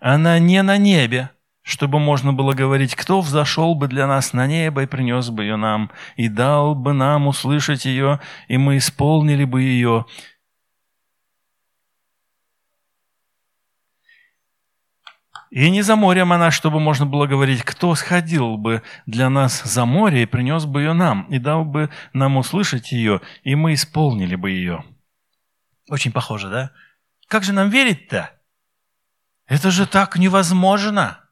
[0.00, 1.30] Она не на небе,
[1.62, 5.56] чтобы можно было говорить, кто взошел бы для нас на небо и принес бы ее
[5.56, 10.06] нам, и дал бы нам услышать ее, и мы исполнили бы ее.
[15.50, 19.84] И не за морем она, чтобы можно было говорить, кто сходил бы для нас за
[19.84, 24.34] море и принес бы ее нам, и дал бы нам услышать ее, и мы исполнили
[24.34, 24.82] бы ее.
[25.90, 26.70] Очень похоже, да?
[27.28, 28.30] Как же нам верить-то?
[29.46, 31.22] Это же так невозможно.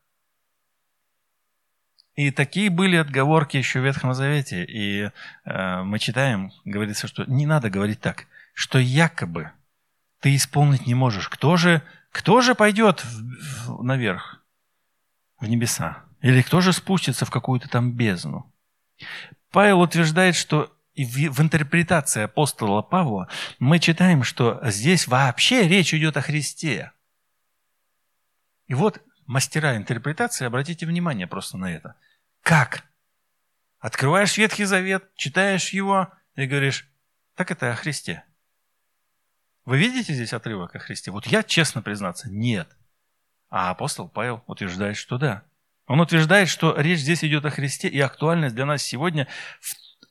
[2.15, 4.65] И такие были отговорки еще в Ветхом Завете.
[4.65, 5.11] И
[5.45, 9.53] э, мы читаем, говорится, что не надо говорить так, что якобы
[10.21, 11.29] ты исполнить не можешь.
[11.29, 14.43] Кто же, кто же пойдет в, в, наверх,
[15.39, 16.05] в небеса?
[16.21, 18.53] Или кто же спустится в какую-то там бездну?
[19.51, 26.23] Павел утверждает, что в интерпретации апостола Павла мы читаем, что здесь вообще речь идет о
[26.23, 26.93] Христе.
[28.67, 31.97] И вот мастера интерпретации, обратите внимание просто на это.
[32.43, 32.85] Как?
[33.79, 36.89] Открываешь Ветхий Завет, читаешь его и говоришь,
[37.35, 38.25] так это о Христе.
[39.65, 41.11] Вы видите здесь отрывок о Христе?
[41.11, 42.69] Вот я, честно признаться, нет.
[43.49, 45.45] А апостол Павел утверждает, что да.
[45.87, 49.27] Он утверждает, что речь здесь идет о Христе, и актуальность для нас сегодня,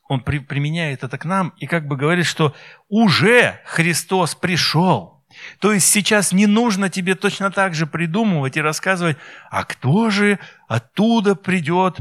[0.10, 2.56] он при, применяет это к нам, и как бы говорит, что
[2.90, 5.24] уже Христос пришел.
[5.60, 9.18] То есть сейчас не нужно тебе точно так же придумывать и рассказывать,
[9.52, 12.00] а кто же оттуда придет?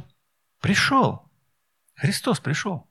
[0.62, 1.30] Пришел.
[1.96, 2.88] Христос пришел.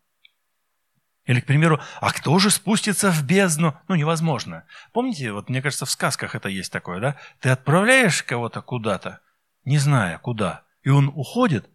[1.25, 3.75] Или, к примеру, а кто же спустится в бездну?
[3.87, 4.65] Ну, невозможно.
[4.93, 7.17] Помните, вот мне кажется, в сказках это есть такое, да?
[7.41, 9.19] Ты отправляешь кого-то куда-то,
[9.65, 11.67] не зная куда, и он уходит,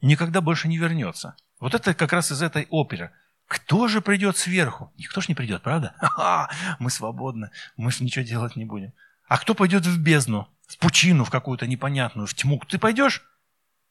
[0.00, 1.36] и никогда больше не вернется.
[1.62, 3.12] Вот это как раз из этой оперы.
[3.46, 4.92] Кто же придет сверху?
[4.96, 5.94] Никто же не придет, правда?
[6.00, 8.92] Ха-ха, мы свободны, мы же ничего делать не будем.
[9.28, 12.60] А кто пойдет в бездну, в пучину, в какую-то непонятную, в тьму?
[12.68, 13.22] Ты пойдешь?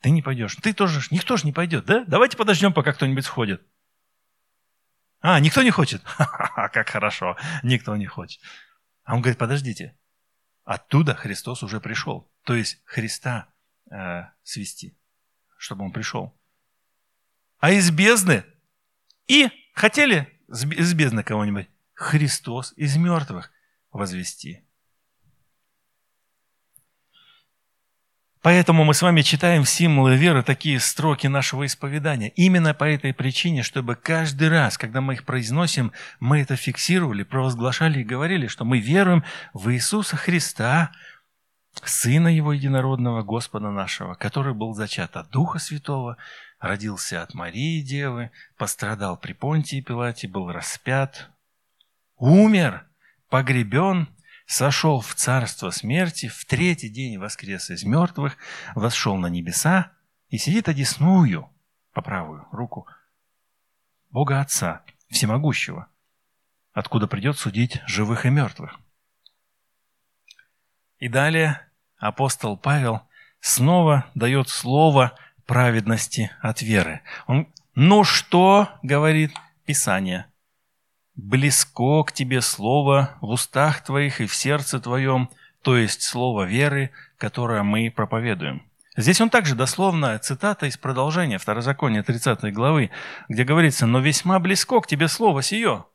[0.01, 0.57] Ты не пойдешь.
[0.57, 2.03] Ты тоже, никто же не пойдет, да?
[2.07, 3.65] Давайте подождем, пока кто-нибудь сходит.
[5.21, 6.01] А, никто не хочет?
[6.05, 8.41] Ха-ха, как хорошо, никто не хочет.
[9.05, 9.97] А он говорит, подождите,
[10.65, 12.29] оттуда Христос уже пришел.
[12.43, 13.47] То есть Христа
[13.89, 14.97] э, свести,
[15.57, 16.37] чтобы он пришел.
[17.61, 18.43] А из бездны?
[19.27, 21.69] И хотели из бездны кого-нибудь?
[21.93, 23.51] Христос из мертвых
[23.91, 24.63] возвести.
[28.41, 32.29] Поэтому мы с вами читаем в символы веры такие строки нашего исповедания.
[32.29, 37.99] Именно по этой причине, чтобы каждый раз, когда мы их произносим, мы это фиксировали, провозглашали
[37.99, 40.91] и говорили, что мы веруем в Иисуса Христа,
[41.83, 46.17] Сына Его Единородного Господа нашего, который был зачат от Духа Святого,
[46.59, 51.29] родился от Марии Девы, пострадал при Понтии Пилате, был распят,
[52.17, 52.85] умер,
[53.29, 54.07] погребен–
[54.51, 58.37] сошел в царство смерти, в третий день воскрес из мертвых,
[58.75, 59.93] восшел на небеса
[60.29, 61.49] и сидит одесную
[61.93, 62.87] по правую руку
[64.09, 65.87] Бога Отца, Всемогущего,
[66.73, 68.77] откуда придет судить живых и мертвых.
[70.99, 71.65] И далее
[72.01, 73.01] апостол Павел
[73.39, 75.13] снова дает слово
[75.45, 77.01] праведности от веры.
[77.27, 79.31] Он, ну что, говорит
[79.65, 80.25] Писание,
[81.15, 85.29] близко к тебе слово в устах твоих и в сердце твоем,
[85.61, 88.63] то есть слово веры, которое мы проповедуем.
[88.97, 92.89] Здесь он также дословно цитата из продолжения Второзакония 30 главы,
[93.29, 95.85] где говорится, «Но весьма близко к тебе слово сие,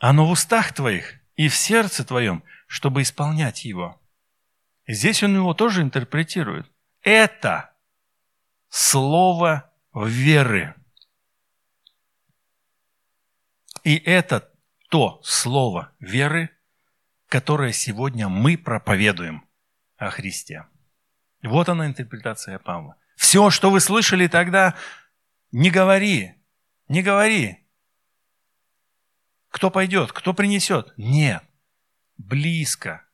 [0.00, 3.98] оно в устах твоих и в сердце твоем, чтобы исполнять его».
[4.88, 6.66] Здесь он его тоже интерпретирует.
[7.02, 7.74] Это
[8.70, 10.74] слово веры.
[13.84, 14.50] И это
[14.88, 16.50] то слово веры,
[17.28, 19.46] которое сегодня мы проповедуем
[19.98, 20.66] о Христе.
[21.42, 22.96] Вот она интерпретация Павла.
[23.14, 24.74] Все, что вы слышали тогда,
[25.52, 26.34] не говори,
[26.88, 27.66] не говори.
[29.50, 30.94] Кто пойдет, кто принесет?
[30.96, 31.44] Нет,
[32.16, 33.07] близко.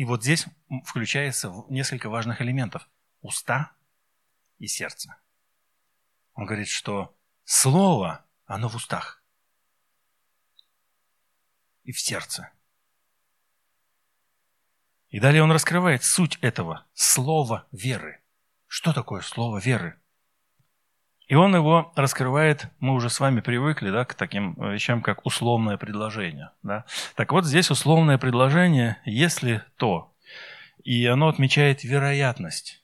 [0.00, 0.46] И вот здесь
[0.86, 2.88] включается несколько важных элементов.
[3.20, 3.76] Уста
[4.56, 5.14] и сердце.
[6.32, 9.22] Он говорит, что слово, оно в устах
[11.82, 12.50] и в сердце.
[15.10, 18.22] И далее он раскрывает суть этого слова веры.
[18.68, 19.99] Что такое слово веры?
[21.30, 25.76] И он его раскрывает, мы уже с вами привыкли да, к таким вещам, как условное
[25.76, 26.50] предложение.
[26.64, 26.86] Да?
[27.14, 30.12] Так вот, здесь условное предложение, если то,
[30.82, 32.82] и оно отмечает вероятность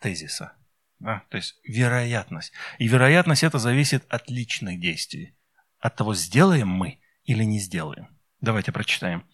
[0.00, 0.54] тезиса.
[0.98, 1.22] Да?
[1.28, 2.52] То есть вероятность.
[2.78, 5.36] И вероятность это зависит от личных действий.
[5.78, 8.08] От того, сделаем мы или не сделаем.
[8.40, 9.24] Давайте прочитаем.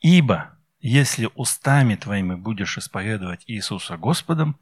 [0.00, 4.58] «Ибо, если устами твоими будешь исповедовать Иисуса Господом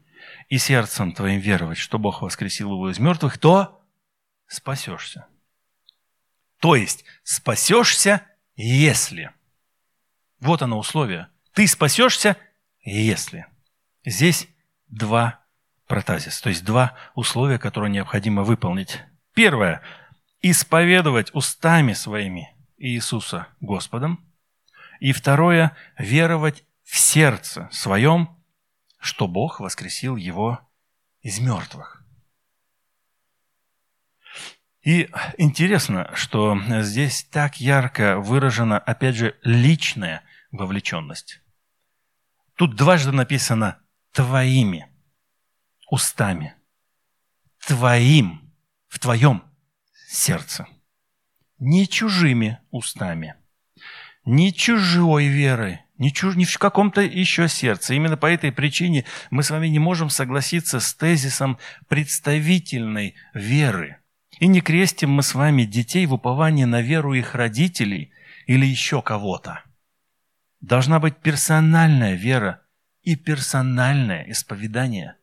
[0.49, 3.81] и сердцем твоим веровать, что Бог воскресил его из мертвых, то
[4.47, 5.25] спасешься».
[6.61, 8.21] То есть спасешься,
[8.55, 9.31] если.
[10.39, 11.27] Вот оно условие.
[11.53, 12.37] Ты спасешься,
[12.83, 13.47] если.
[14.05, 14.47] Здесь
[14.87, 15.43] два
[15.87, 19.01] протазис, то есть два условия, которые необходимо выполнить.
[19.33, 19.81] Первое–
[20.43, 24.31] исповедовать устами своими Иисуса Господом.
[24.99, 28.37] И второе– веровать в сердце своем,
[29.01, 30.59] что Бог воскресил его
[31.21, 32.05] из мертвых.
[34.83, 41.41] И интересно, что здесь так ярко выражена, опять же, личная вовлеченность.
[42.55, 43.79] Тут дважды написано
[44.11, 44.87] «твоими
[45.89, 46.55] устами»,
[47.59, 48.53] «твоим
[48.87, 49.43] в твоем
[50.07, 50.67] сердце.
[51.57, 53.35] Не чужими устами,
[54.25, 57.93] не чужой верой, не, в каком-то еще сердце.
[57.93, 63.97] Именно по этой причине мы с вами не можем согласиться с тезисом представительной веры.
[64.39, 68.11] И не крестим мы с вами детей в уповании на веру их родителей
[68.47, 69.63] или еще кого-то.
[70.59, 72.63] Должна быть персональная вера
[73.03, 75.17] и персональное исповедание.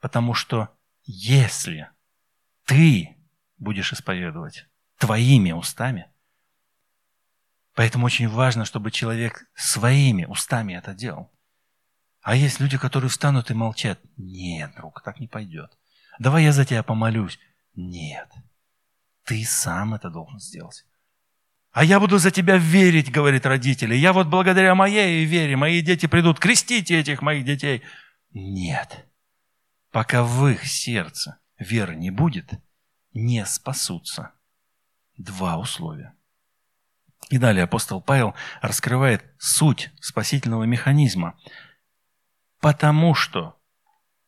[0.00, 1.88] Потому что если
[2.64, 3.16] ты
[3.56, 4.66] будешь исповедовать
[4.98, 6.09] твоими устами,
[7.74, 11.30] поэтому очень важно, чтобы человек своими устами это делал.
[12.22, 13.98] А есть люди, которые встанут и молчат.
[14.16, 15.70] Нет, друг, так не пойдет.
[16.18, 17.38] Давай я за тебя помолюсь.
[17.74, 18.28] Нет.
[19.24, 20.84] Ты сам это должен сделать.
[21.72, 23.94] А я буду за тебя верить, говорит родители.
[23.94, 27.82] Я вот благодаря моей вере, мои дети придут, крестите этих моих детей.
[28.32, 29.06] Нет.
[29.92, 32.50] Пока в их сердце веры не будет,
[33.12, 34.32] не спасутся.
[35.16, 36.14] Два условия.
[37.30, 41.38] И далее апостол Павел раскрывает суть спасительного механизма.
[42.60, 43.56] Потому что,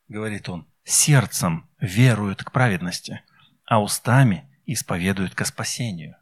[0.09, 3.21] говорит он, сердцем веруют к праведности,
[3.67, 6.17] а устами исповедуют к спасению.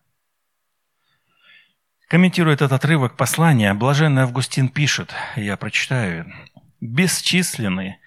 [2.09, 6.33] Комментируя этот отрывок послания, блаженный Августин пишет, я прочитаю,
[6.81, 8.01] «Бесчисленные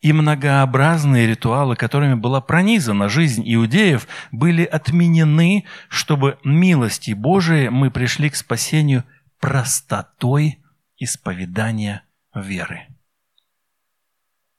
[0.00, 8.30] и многообразные ритуалы, которыми была пронизана жизнь иудеев, были отменены, чтобы милости Божией мы пришли
[8.30, 9.04] к спасению
[9.38, 10.62] простотой
[10.96, 12.02] исповедания
[12.34, 12.86] веры».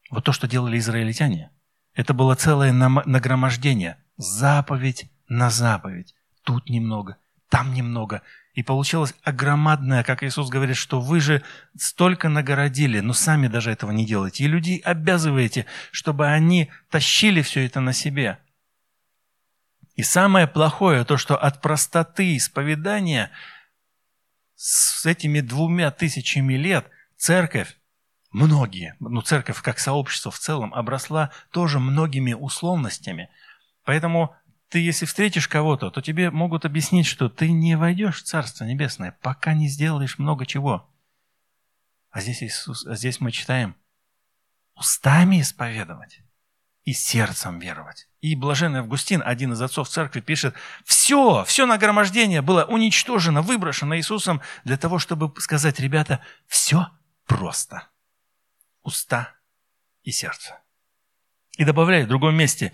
[0.09, 1.51] Вот то, что делали израильтяне,
[1.93, 6.15] это было целое нагромождение, заповедь на заповедь.
[6.43, 7.17] Тут немного,
[7.49, 8.21] там немного–
[8.53, 11.41] и получилось огромадное, как Иисус говорит, что вы же
[11.77, 14.43] столько нагородили, но сами даже этого не делаете.
[14.43, 18.39] И людей обязываете, чтобы они тащили все это на себе.
[19.95, 23.31] И самое плохое, то, что от простоты исповедания
[24.55, 27.77] с этими двумя тысячами лет церковь,
[28.31, 33.29] многие, ну церковь как сообщество в целом, обросла тоже многими условностями.
[33.85, 34.35] Поэтому
[34.71, 39.17] ты, если встретишь кого-то, то тебе могут объяснить, что ты не войдешь в Царство Небесное,
[39.21, 40.89] пока не сделаешь много чего.
[42.09, 43.75] А здесь, Иисус, а здесь мы читаем
[44.75, 46.21] устами исповедовать
[46.85, 48.07] и сердцем веровать.
[48.21, 50.55] И блаженный Августин, один из отцов церкви, пишет,
[50.85, 56.87] все, все нагромождение было уничтожено, выброшено Иисусом для того, чтобы сказать, ребята, все
[57.25, 57.89] просто.
[58.83, 59.35] Уста
[60.03, 60.61] и сердце.
[61.57, 62.71] И добавляет в другом месте,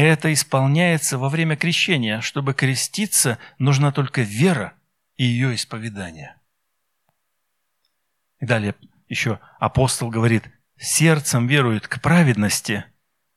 [0.00, 2.20] это исполняется во время крещения.
[2.20, 4.74] Чтобы креститься, нужна только вера
[5.16, 6.36] и ее исповедание.
[8.40, 8.74] И далее
[9.08, 10.44] еще апостол говорит,
[10.78, 12.84] сердцем веруют к праведности,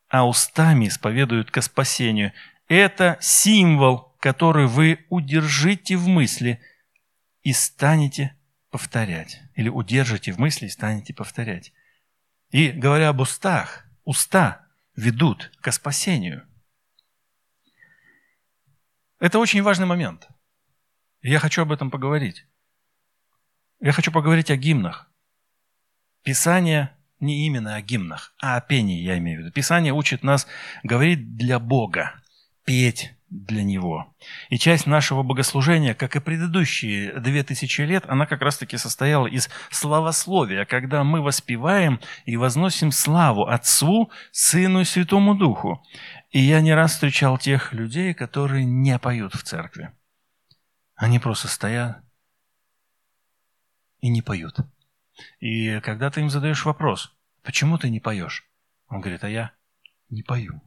[0.07, 2.32] а устами исповедуют к спасению.
[2.68, 6.61] Это символ, который вы удержите в мысли
[7.41, 8.36] и станете
[8.70, 9.41] повторять.
[9.55, 11.74] Или удержите в мысли и станете повторять.
[12.51, 16.47] И говоря об устах, уста ведут к спасению.
[19.24, 20.28] Это очень важный момент.
[21.21, 22.45] Я хочу об этом поговорить.
[23.80, 25.09] Я хочу поговорить о гимнах.
[26.24, 29.53] Писание не именно о гимнах, а о пении, я имею в виду.
[29.53, 30.45] Писание учит нас
[30.84, 32.21] говорить для Бога,
[32.65, 34.13] петь для Него.
[34.49, 39.49] И часть нашего богослужения, как и предыдущие две тысячи лет, она как раз-таки состояла из
[39.71, 45.82] славословия, когда мы воспеваем и возносим славу Отцу, Сыну и Святому Духу.
[46.34, 49.94] И я не раз встречал тех людей, которые не поют в церкви.
[50.96, 52.04] Они просто стоят
[54.00, 54.58] и не поют.
[55.40, 58.50] И когда ты им задаешь вопрос, почему ты не поешь?
[58.88, 59.54] Он говорит, а я
[60.10, 60.60] не пою.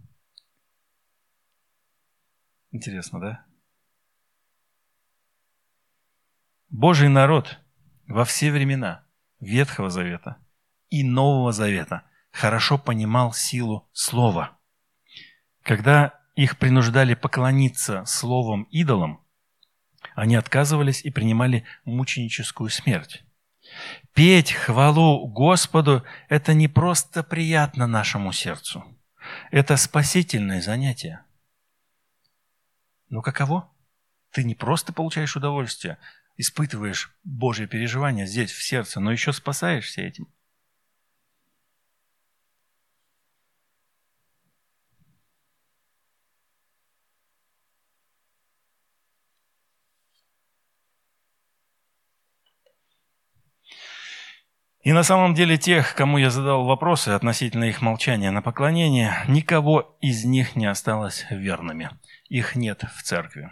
[2.71, 3.45] Интересно, да?
[6.69, 7.59] Божий народ
[8.07, 9.05] во все времена
[9.41, 10.37] Ветхого Завета
[10.91, 14.57] и Нового Завета хорошо понимал силу слова.
[15.67, 19.21] Когда их принуждали поклониться словом идолам,
[20.15, 23.25] они отказывались и принимали мученическую смерть.
[24.15, 28.85] Петь хвалу Господу– это не просто приятно нашему сердцу.
[29.51, 31.25] Это спасительное занятие.
[33.09, 33.69] Но каково?
[34.31, 35.99] Ты не просто получаешь удовольствие,
[36.37, 40.29] испытываешь Божье переживание здесь, в сердце, но еще спасаешься этим.
[54.87, 59.99] И на самом деле тех, кому я задал вопросы относительно их молчания на поклонение, никого
[60.01, 61.91] из них не осталось верными.
[62.29, 63.51] Их нет в церкви.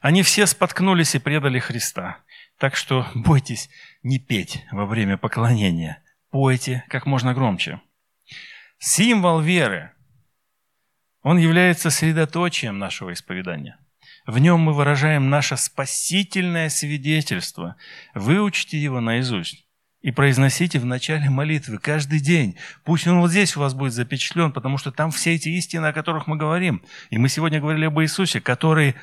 [0.00, 2.16] Они все споткнулись и предали Христа.
[2.56, 3.68] Так что бойтесь
[4.02, 6.02] не петь во время поклонения.
[6.30, 7.82] Пойте как можно громче.
[8.78, 9.92] Символ веры.
[11.20, 13.76] Он является средоточием нашего исповедания.
[14.24, 17.76] В нем мы выражаем наше спасительное свидетельство.
[18.14, 19.61] Выучите его наизусть
[20.02, 22.56] и произносите в начале молитвы каждый день.
[22.84, 25.92] Пусть он вот здесь у вас будет запечатлен, потому что там все эти истины, о
[25.92, 26.82] которых мы говорим.
[27.10, 28.96] И мы сегодня говорили об Иисусе, который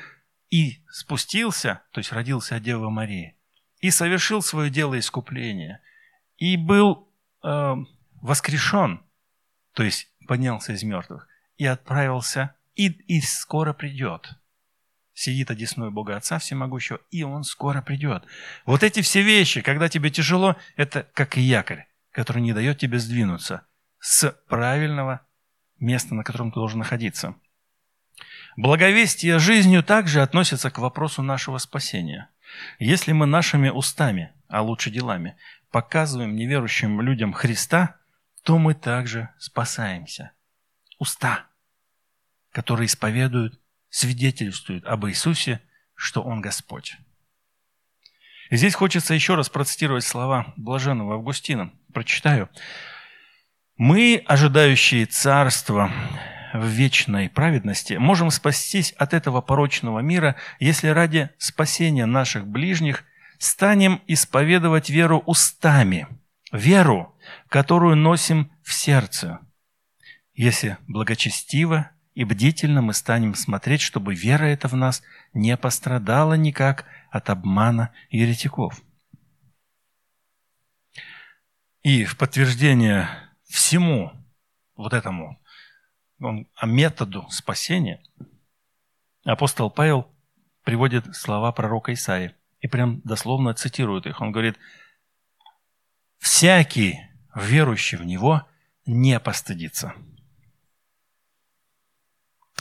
[0.50, 3.34] и спустился, то есть родился от Девы Марии,
[3.80, 5.80] и совершил свое дело искупления,
[6.36, 7.08] и был
[7.42, 7.74] э,
[8.20, 9.00] воскрешен,
[9.74, 14.34] то есть поднялся из мертвых, и отправился, и, и скоро придет.
[15.20, 18.24] Сидит одесной Бога Отца Всемогущего, и Он скоро придет.
[18.64, 23.66] Вот эти все вещи, когда тебе тяжело, это как якорь, который не дает тебе сдвинуться
[23.98, 25.20] с правильного
[25.78, 27.34] места, на котором ты должен находиться.
[28.56, 32.30] Благовестие жизнью также относится к вопросу нашего спасения.
[32.78, 35.36] Если мы нашими устами, а лучше делами,
[35.70, 37.96] показываем неверующим людям Христа,
[38.42, 40.32] то мы также спасаемся.
[40.98, 41.44] Уста,
[42.52, 43.59] которые исповедуют,
[43.90, 45.60] свидетельствуют об Иисусе,
[45.94, 46.96] что Он Господь.
[48.48, 51.72] И здесь хочется еще раз процитировать слова блаженного Августина.
[51.92, 52.48] Прочитаю.
[53.76, 55.92] «Мы, ожидающие царства,
[56.52, 63.04] в вечной праведности, можем спастись от этого порочного мира, если ради спасения наших ближних
[63.38, 66.08] станем исповедовать веру устами,
[66.52, 67.14] веру,
[67.48, 69.38] которую носим в сердце.
[70.34, 71.90] Если благочестиво
[72.20, 75.02] и бдительно мы станем смотреть, чтобы вера эта в нас
[75.32, 78.82] не пострадала никак от обмана еретиков.
[81.80, 83.08] И в подтверждение
[83.48, 84.12] всему
[84.76, 85.40] вот этому
[86.20, 88.02] он, методу спасения,
[89.24, 90.06] апостол Павел
[90.62, 94.20] приводит слова пророка Исаи и прям дословно цитирует их.
[94.20, 94.58] Он говорит,
[96.18, 97.00] «Всякий,
[97.34, 98.46] верующий в Него,
[98.84, 99.94] не постыдится».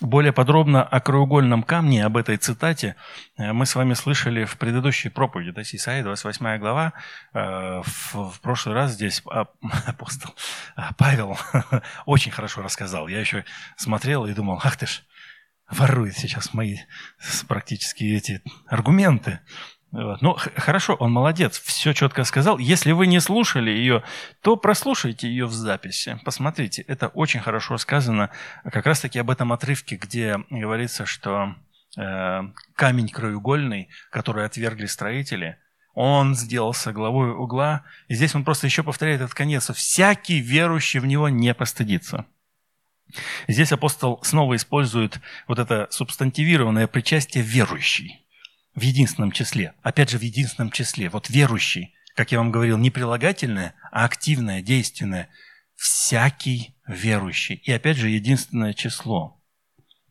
[0.02, 2.95] Более подробно о краеугольном камне, об этой цитате
[3.38, 6.93] э, мы с вами слышали в предыдущей проповеди, есть Исаия, 28 глава.
[7.34, 9.22] Э, в, прошлый раз здесь
[9.86, 10.34] апостол
[10.78, 11.38] э, Павел
[12.06, 13.10] очень хорошо рассказал.
[13.10, 13.43] Я еще
[13.76, 15.04] смотрел и думал, ах ты ж,
[15.70, 16.78] ворует сейчас мои
[17.50, 19.41] практически эти аргументы.
[19.91, 22.59] Ну, хорошо, он молодец, все четко сказал.
[22.59, 24.03] Если вы не слушали ее,
[24.41, 26.19] то прослушайте ее в записи.
[26.23, 28.29] Посмотрите, это очень хорошо сказано
[28.63, 31.55] как раз-таки об этом отрывке, где говорится, что
[31.97, 32.41] э,
[32.75, 35.57] камень краеугольный, который отвергли строители,
[35.95, 37.83] он сделался главой угла.
[38.07, 39.71] И здесь он просто еще повторяет этот конец.
[39.73, 42.27] Всякий верующий в него не постыдится.
[43.47, 48.23] Здесь апостол снова использует вот это субстантивированное причастие верующий
[48.80, 49.73] в единственном числе.
[49.84, 51.09] Опять же, в единственном числе.
[51.09, 55.30] Вот верующий, как я вам говорил, не прилагательное, а активное, действенное.
[55.75, 57.55] Всякий верующий.
[57.55, 59.41] И опять же, единственное число.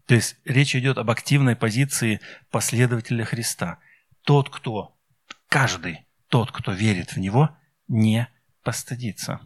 [0.07, 3.79] То есть речь идет об активной позиции последователя Христа.
[4.23, 4.97] Тот, кто,
[5.49, 7.51] каждый, тот, кто верит в Него,
[7.89, 8.29] не
[8.63, 9.41] постыдится.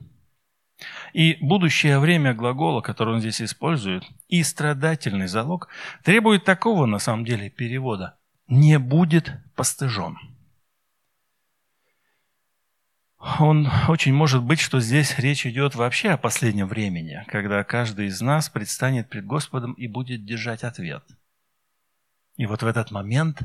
[1.12, 5.68] И будущее время глагола, который он здесь использует, и страдательный залог,
[6.02, 8.18] требует такого, на самом деле, перевода–
[8.52, 10.18] не будет постыжен.
[13.38, 18.20] Он очень может быть, что здесь речь идет вообще о последнем времени, когда каждый из
[18.20, 21.02] нас предстанет пред Господом и будет держать ответ.
[22.36, 23.40] И вот в этот момент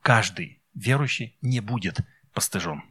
[0.00, 2.00] каждый верующий не будет
[2.32, 2.82] постыжен.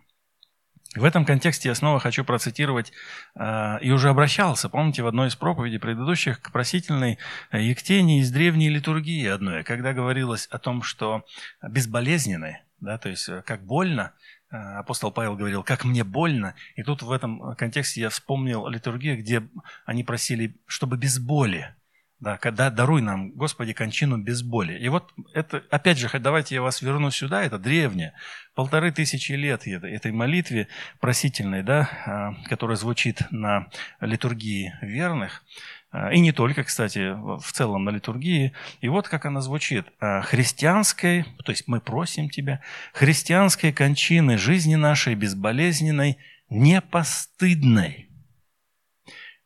[0.95, 2.91] В этом контексте я снова хочу процитировать,
[3.35, 7.17] э, и уже обращался, помните, в одной из проповедей предыдущих к просительной
[7.53, 11.25] Ектении из древней литургии одной, когда говорилось о том, что
[11.61, 14.11] безболезненны, да, то есть э, как больно,
[14.51, 19.17] э, апостол Павел говорил, как мне больно, и тут в этом контексте я вспомнил литургию,
[19.17, 19.47] где
[19.85, 21.73] они просили, чтобы без боли,
[22.21, 24.77] да, когда даруй нам, Господи, кончину без боли.
[24.77, 28.13] И вот это, опять же, давайте я вас верну сюда, это древнее,
[28.53, 30.67] полторы тысячи лет этой молитве
[30.99, 33.69] просительной, да, а, которая звучит на
[33.99, 35.43] литургии верных,
[35.89, 38.53] а, и не только, кстати, в целом на литургии.
[38.81, 39.87] И вот как она звучит.
[39.99, 42.61] А, христианской, то есть мы просим Тебя,
[42.93, 46.17] христианской кончины жизни нашей безболезненной,
[46.49, 48.09] непостыдной,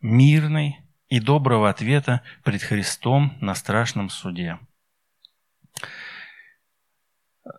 [0.02, 0.85] мирной,
[1.16, 4.60] и доброго ответа пред Христом на страшном суде.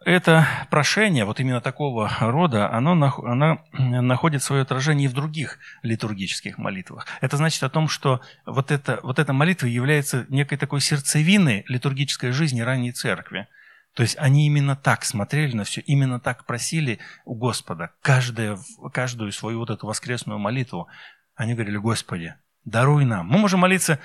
[0.05, 6.59] это прошение, вот именно такого рода, оно, оно находит свое отражение и в других литургических
[6.59, 7.07] молитвах.
[7.23, 12.33] Это значит о том, что вот, это, вот эта молитва является некой такой сердцевиной литургической
[12.33, 13.49] жизни ранней церкви.
[13.95, 17.93] То есть они именно так смотрели на все, именно так просили у Господа.
[18.03, 18.59] Каждая,
[18.93, 20.89] каждую свою вот эту воскресную молитву.
[21.35, 22.35] Они говорили, Господи,
[22.67, 23.27] даруй нам.
[23.27, 23.99] Мы можем молиться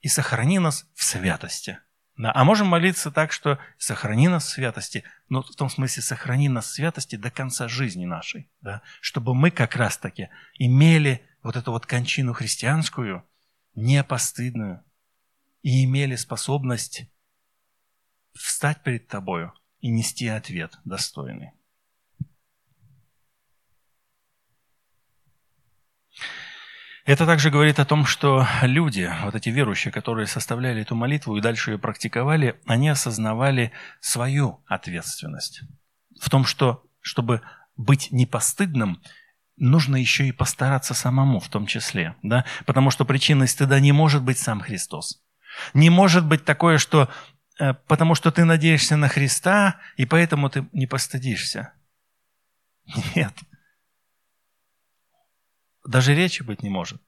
[0.00, 1.78] и сохрани нас в святости.
[2.18, 6.48] Да, а можем молиться так, что сохрани нас в святости, но в том смысле сохрани
[6.48, 11.70] нас в святости до конца жизни нашей, да, чтобы мы как раз-таки имели вот эту
[11.70, 13.24] вот кончину христианскую,
[13.76, 14.82] не постыдную,
[15.62, 17.06] и имели способность
[18.34, 21.52] встать перед тобою и нести ответ достойный.
[27.08, 31.40] Это также говорит о том, что люди, вот эти верующие, которые составляли эту молитву и
[31.40, 35.62] дальше ее практиковали, они осознавали свою ответственность.
[36.20, 37.40] В том, что, чтобы
[37.78, 39.00] быть непостыдным,
[39.56, 42.14] нужно еще и постараться самому в том числе.
[42.22, 42.44] Да?
[42.66, 45.22] Потому что причиной стыда не может быть сам Христос.
[45.72, 47.08] Не может быть такое, что
[47.58, 51.72] э, потому что ты надеешься на Христа, и поэтому ты не постыдишься.
[53.14, 53.32] Нет
[55.88, 57.00] даже речи быть не может.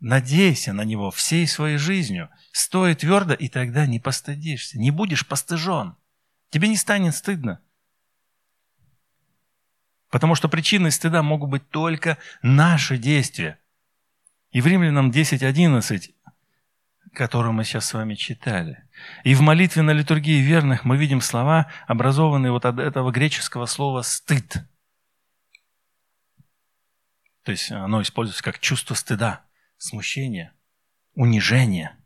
[0.00, 2.30] Надейся на него всей своей жизнью.
[2.50, 4.78] Стой твердо, и тогда не постыдишься.
[4.78, 5.94] Не будешь постыжен.
[6.48, 7.60] Тебе не станет стыдно.
[10.08, 13.58] Потому что причиной стыда могут быть только наши действия.
[14.50, 16.14] И в Римлянам 10.11,
[17.12, 18.82] которую мы сейчас с вами читали,
[19.24, 24.00] и в молитве на литургии верных мы видим слова, образованные вот от этого греческого слова
[24.00, 24.64] «стыд».
[27.48, 29.46] То есть оно используется как чувство стыда,
[29.78, 30.52] смущения,
[31.14, 31.96] унижения.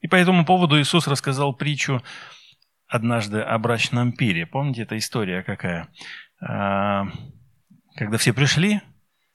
[0.00, 2.02] И по этому поводу Иисус рассказал притчу
[2.86, 4.46] однажды о брачном пире.
[4.46, 5.88] Помните, эта история какая?
[6.40, 7.08] А,
[7.94, 8.80] когда все пришли,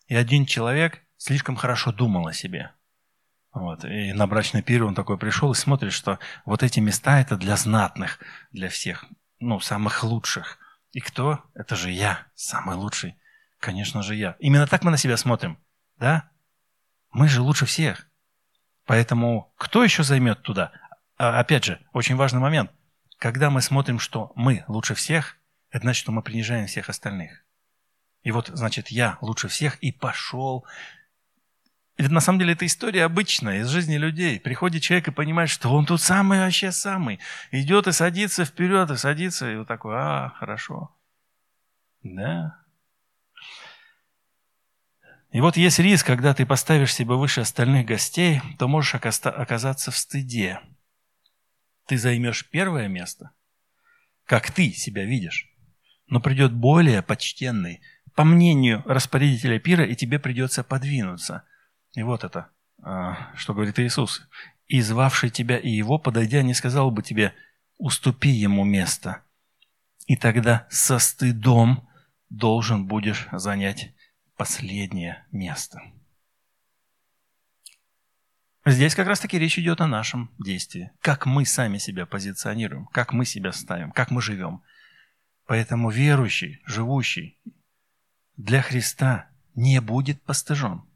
[0.08, 2.72] и один человек слишком хорошо думал о себе.
[3.54, 3.86] Вот.
[3.86, 7.56] И на брачный пир он такой пришел и смотрит, что вот эти места это для
[7.56, 8.18] знатных,
[8.52, 9.06] для всех,
[9.40, 10.58] ну, самых лучших.
[10.92, 11.44] И кто?
[11.54, 13.21] Это же я, самый лучший.
[13.62, 14.36] Конечно же, я.
[14.40, 15.58] Именно так мы на себя смотрим.
[15.98, 16.30] Да?
[17.12, 18.08] Мы же лучше всех.
[18.88, 20.72] Поэтому кто еще займет туда?
[21.18, 22.72] А, опять же, очень важный момент.
[23.20, 25.38] Когда мы смотрим, что мы лучше всех,
[25.70, 27.46] это значит, что мы принижаем всех остальных.
[28.24, 30.66] И вот, значит, я лучше всех и пошел.
[31.98, 34.40] И на самом деле это история обычная из жизни людей.
[34.40, 37.20] Приходит человек и понимает, что он тут самый вообще самый.
[37.52, 40.96] Идет и садится вперед, и садится, и вот такой, а, хорошо.
[42.02, 42.61] Да,
[45.32, 49.98] и вот есть риск, когда ты поставишь себя выше остальных гостей, то можешь оказаться в
[49.98, 50.60] стыде.
[51.88, 53.32] Ты займешь первое место,
[54.26, 55.50] как ты себя видишь,
[56.08, 57.82] но придет более почтенный,
[58.14, 61.44] по мнению распорядителя пира, и тебе придется подвинуться.
[61.94, 62.50] И вот это,
[62.82, 64.28] а, что говорит Иисус.
[64.68, 67.34] «И звавший тебя и его, подойдя, не сказал бы тебе,
[67.78, 69.24] уступи ему место,
[70.08, 71.88] и тогда со стыдом
[72.30, 73.94] должен будешь занять
[74.42, 75.80] последнее место.
[78.66, 80.90] Здесь как раз-таки речь идет о нашем действии.
[81.00, 84.64] Как мы сами себя позиционируем, как мы себя ставим, как мы живем.
[85.46, 87.40] Поэтому верующий, живущий
[88.36, 90.90] для Христа не будет постыжен.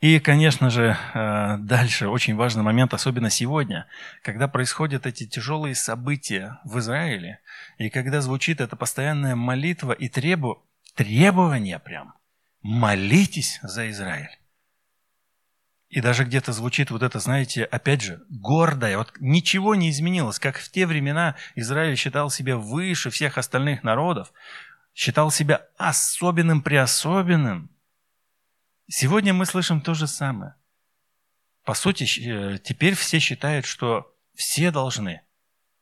[0.00, 3.86] И, конечно же, э, дальше очень важный момент, особенно сегодня,
[4.22, 7.40] когда происходят эти тяжелые события в Израиле,
[7.78, 12.14] и когда звучит эта постоянная молитва и требу, требование прям.
[12.62, 14.40] Молитесь за Израиль.
[15.88, 18.96] И даже где-то звучит вот это, знаете, опять же, гордое.
[18.96, 20.38] Вот ничего не изменилось.
[20.38, 24.32] Как в те времена Израиль считал себя выше всех остальных народов,
[24.94, 27.70] считал себя особенным преособенным.
[28.86, 30.54] Сегодня мы слышим то же самое.
[31.64, 35.22] По сути, э, теперь все считают, что все должны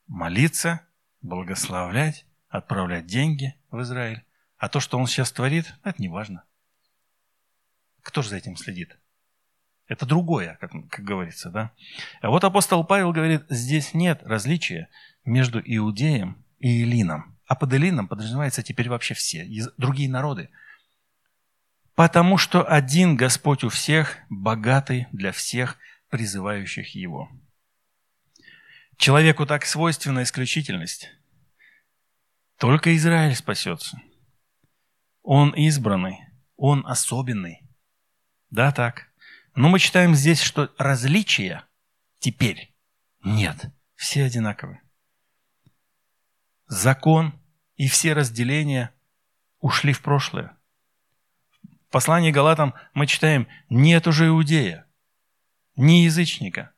[0.06, 0.80] молиться,
[1.20, 4.24] благословлять, отправлять деньги в Израиль.
[4.58, 6.44] А то, что он сейчас творит, это не важно.
[8.02, 8.98] Кто же за этим следит?
[9.86, 11.72] Это другое, как, как говорится, да?
[12.20, 14.88] А вот апостол Павел говорит, здесь нет различия
[15.24, 17.38] между иудеем и элином.
[17.46, 19.48] А под элином подразумевается теперь вообще все,
[19.78, 20.50] другие народы.
[21.94, 25.78] Потому что один Господь у всех, богатый для всех,
[26.10, 27.30] призывающих Его.
[28.96, 31.10] Человеку так свойственна исключительность.
[32.58, 34.00] Только Израиль спасется.
[35.30, 36.20] Он избранный,
[36.56, 37.60] он особенный.
[38.48, 39.12] Да, так.
[39.54, 41.66] Но мы читаем здесь, что различия
[42.18, 42.74] теперь
[43.22, 43.66] нет.
[43.94, 44.80] Все одинаковы.
[46.66, 47.38] закон
[47.76, 48.94] и все разделения
[49.60, 50.56] ушли в прошлое.
[51.62, 54.86] В послании Галатам мы читаем, нет уже иудея,
[55.76, 56.72] ни язычника,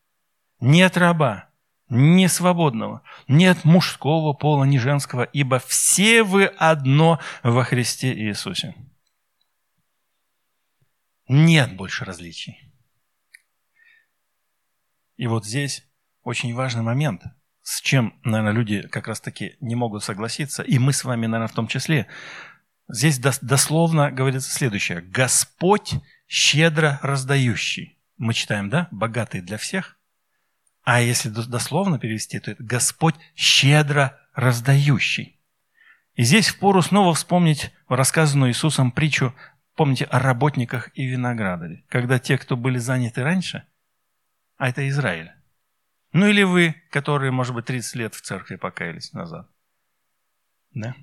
[0.59, 1.49] нет раба,
[1.91, 8.74] ни свободного, нет мужского пола, ни женского, ибо все вы одно во Христе Иисусе.
[11.28, 12.72] Нет больше различий.
[15.16, 15.86] И вот здесь
[16.22, 17.22] очень важный момент,
[17.62, 21.55] с чем, наверное, люди как раз-таки не могут согласиться, и мы с вами, наверное, в
[21.55, 22.07] том числе.
[22.88, 25.03] Здесь дословно говорится следующее.
[25.03, 25.95] «Господь
[26.26, 27.99] щедро раздающий».
[28.16, 28.88] Мы читаем, да?
[28.91, 29.99] «Богатый для всех».
[30.82, 35.38] А если дословно перевести, то это «Господь щедро раздающий».
[36.14, 39.34] И здесь впору снова вспомнить рассказанную Иисусом притчу,
[39.74, 43.66] помните, о работниках и виноградаре, когда те, кто были заняты раньше,
[44.56, 45.32] а это Израиль,
[46.12, 49.48] ну или вы, которые, может быть, 30 лет в церкви покаялись назад.
[50.72, 50.94] Да?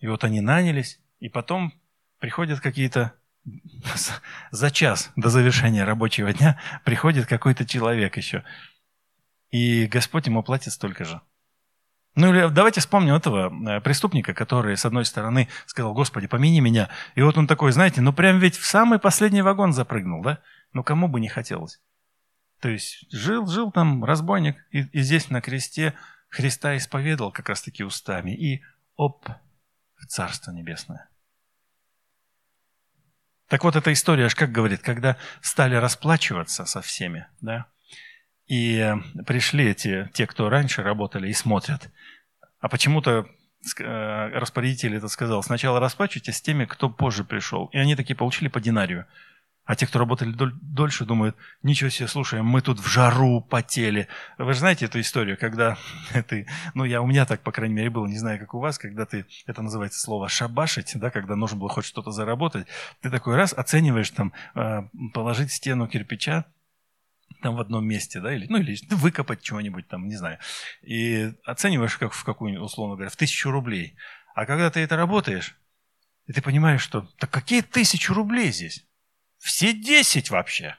[0.00, 1.72] И вот они нанялись, и потом
[2.18, 3.14] приходят какие-то
[4.50, 8.44] за час до завершения рабочего дня приходит какой-то человек еще.
[9.50, 11.20] И Господь ему платит столько же.
[12.14, 16.88] Ну или давайте вспомним этого э, преступника, который, с одной стороны, сказал, Господи, помяни меня.
[17.14, 20.40] И вот он такой, знаете, ну прям ведь в самый последний вагон запрыгнул, да?
[20.72, 21.80] Ну кому бы не хотелось.
[22.60, 25.94] То есть жил, жил там разбойник, и, и здесь на кресте
[26.28, 28.62] Христа исповедовал как раз-таки устами, и
[28.96, 29.28] оп,
[29.96, 31.08] в Царство Небесное.
[33.48, 37.66] Так вот, эта история, аж как говорит, когда стали расплачиваться со всеми, да,
[38.48, 38.94] и
[39.26, 41.90] пришли эти, те, кто раньше работали, и смотрят.
[42.60, 43.26] А почему-то
[43.78, 47.66] э, распорядитель это сказал, сначала расплачивайтесь с теми, кто позже пришел.
[47.66, 49.06] И они такие получили по динарию.
[49.68, 54.08] А те, кто работали дольше, думают, ничего себе, слушай, мы тут в жару потели.
[54.38, 55.76] Вы же знаете эту историю, когда
[56.28, 58.78] ты, ну я, у меня так, по крайней мере, было, не знаю, как у вас,
[58.78, 62.66] когда ты, это называется слово шабашить, да, когда нужно было хоть что-то заработать,
[63.02, 66.46] ты такой раз оцениваешь там, а, положить стену кирпича,
[67.42, 70.38] там в одном месте, да, или, ну, или выкопать чего-нибудь там, не знаю,
[70.82, 73.96] и оцениваешь как в какую, условно говоря, в тысячу рублей.
[74.34, 75.56] А когда ты это работаешь,
[76.26, 78.84] и ты понимаешь, что, так какие тысячу рублей здесь?
[79.38, 80.76] Все 10 вообще.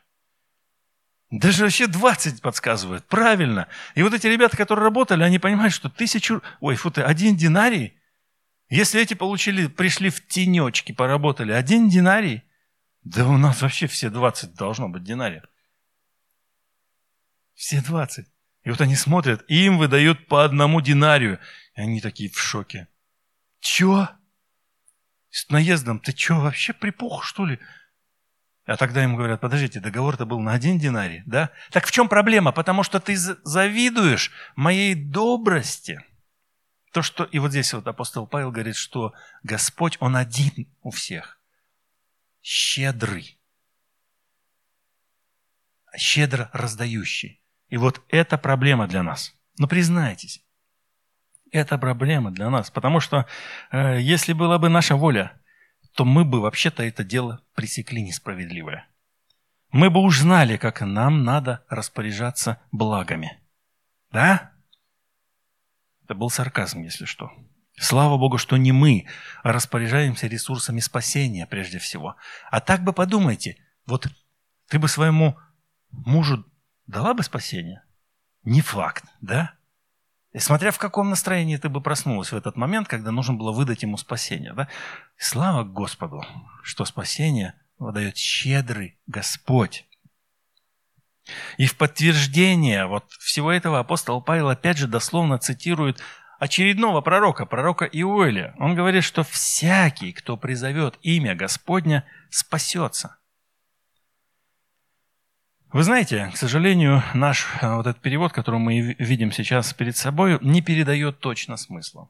[1.32, 3.06] Даже вообще 20 подсказывают.
[3.08, 3.68] Правильно.
[3.95, 6.41] И вот эти ребята, которые работали, они понимают, что тысячу...
[6.60, 8.00] Ой, фу ты, один динарий.
[8.70, 12.43] Если эти получили, пришли в тенечки, поработали, один динарий,
[13.04, 15.43] да у нас вообще все 20 должно быть динариев.
[17.60, 18.26] Все 20.
[18.64, 21.39] И вот они смотрят, и им выдают по одному динарию.
[21.76, 22.88] И они такие в шоке.
[23.60, 24.07] Чё?
[25.30, 27.60] С наездом, ты чё, вообще припух, что ли?
[28.66, 31.49] А тогда ему говорят, подождите, договор-то был на один динарий, да?
[31.70, 32.53] Так в чем проблема?
[32.53, 36.01] Потому что ты завидуешь моей добрости.
[36.93, 37.26] То, что...
[37.26, 41.41] И вот здесь вот апостол Павел говорит, что Господь, Он один у всех.
[42.41, 43.38] Щедрый.
[45.97, 47.39] Щедро раздающий.
[47.70, 49.34] И вот это проблема для нас.
[49.58, 50.44] Но признайтесь,
[51.52, 52.70] это проблема для нас.
[52.70, 53.26] Потому что
[53.72, 55.34] э, если была бы наша воля,
[55.96, 58.88] то мы бы вообще-то это дело пресекли несправедливое.
[59.72, 63.40] Мы бы уж знали, как нам надо распоряжаться благами.
[64.12, 64.52] Да?
[66.04, 67.32] Это был сарказм, если что.
[67.78, 69.06] Слава Богу, что не мы,
[69.44, 72.16] распоряжаемся ресурсами спасения прежде всего.
[72.50, 74.08] А так бы подумайте, вот
[74.68, 75.38] ты бы своему
[75.92, 76.46] мужу
[76.90, 77.84] дала бы спасение?
[78.44, 79.54] Не факт, да?
[80.32, 83.84] И смотря в каком настроении ты бы проснулась в этот момент, когда нужно было выдать
[83.84, 84.54] ему спасение.
[84.54, 84.68] Да?
[85.18, 86.24] слава Господу,
[86.64, 89.88] что спасение выдает щедрый Господь.
[91.58, 96.02] И в подтверждение вот всего этого апостол Павел опять же дословно цитирует
[96.40, 98.56] очередного пророка, пророка Иоэля.
[98.58, 103.19] Он говорит, что всякий, кто призовет имя Господня, спасется.
[105.72, 110.40] Вы знаете, к сожалению, наш э, вот этот перевод, который мы видим сейчас перед собой,
[110.42, 112.10] не передает точно смысла.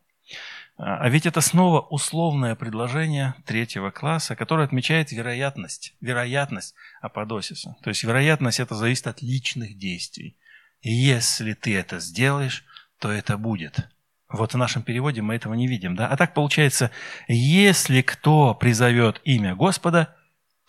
[0.78, 7.76] А ведь это снова условное предложение третьего класса, которое отмечает вероятность, вероятность аподосиса.
[7.84, 10.38] То есть вероятность это зависит от личных действий.
[10.82, 12.64] И если ты это сделаешь,
[12.98, 13.90] то это будет.
[14.30, 15.98] Вот в нашем переводе мы этого не видим.
[15.98, 16.08] Да?
[16.08, 16.92] А так получается,
[17.28, 20.16] если кто призовет имя Господа,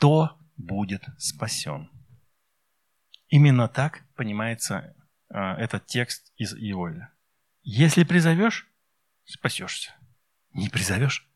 [0.00, 1.89] то будет спасен.
[3.30, 4.94] Именно так понимается
[5.32, 7.12] э, этот текст из Иоиля.
[7.62, 8.68] Если призовешь,
[9.24, 9.94] спасешься.
[10.52, 11.28] Не призовешь,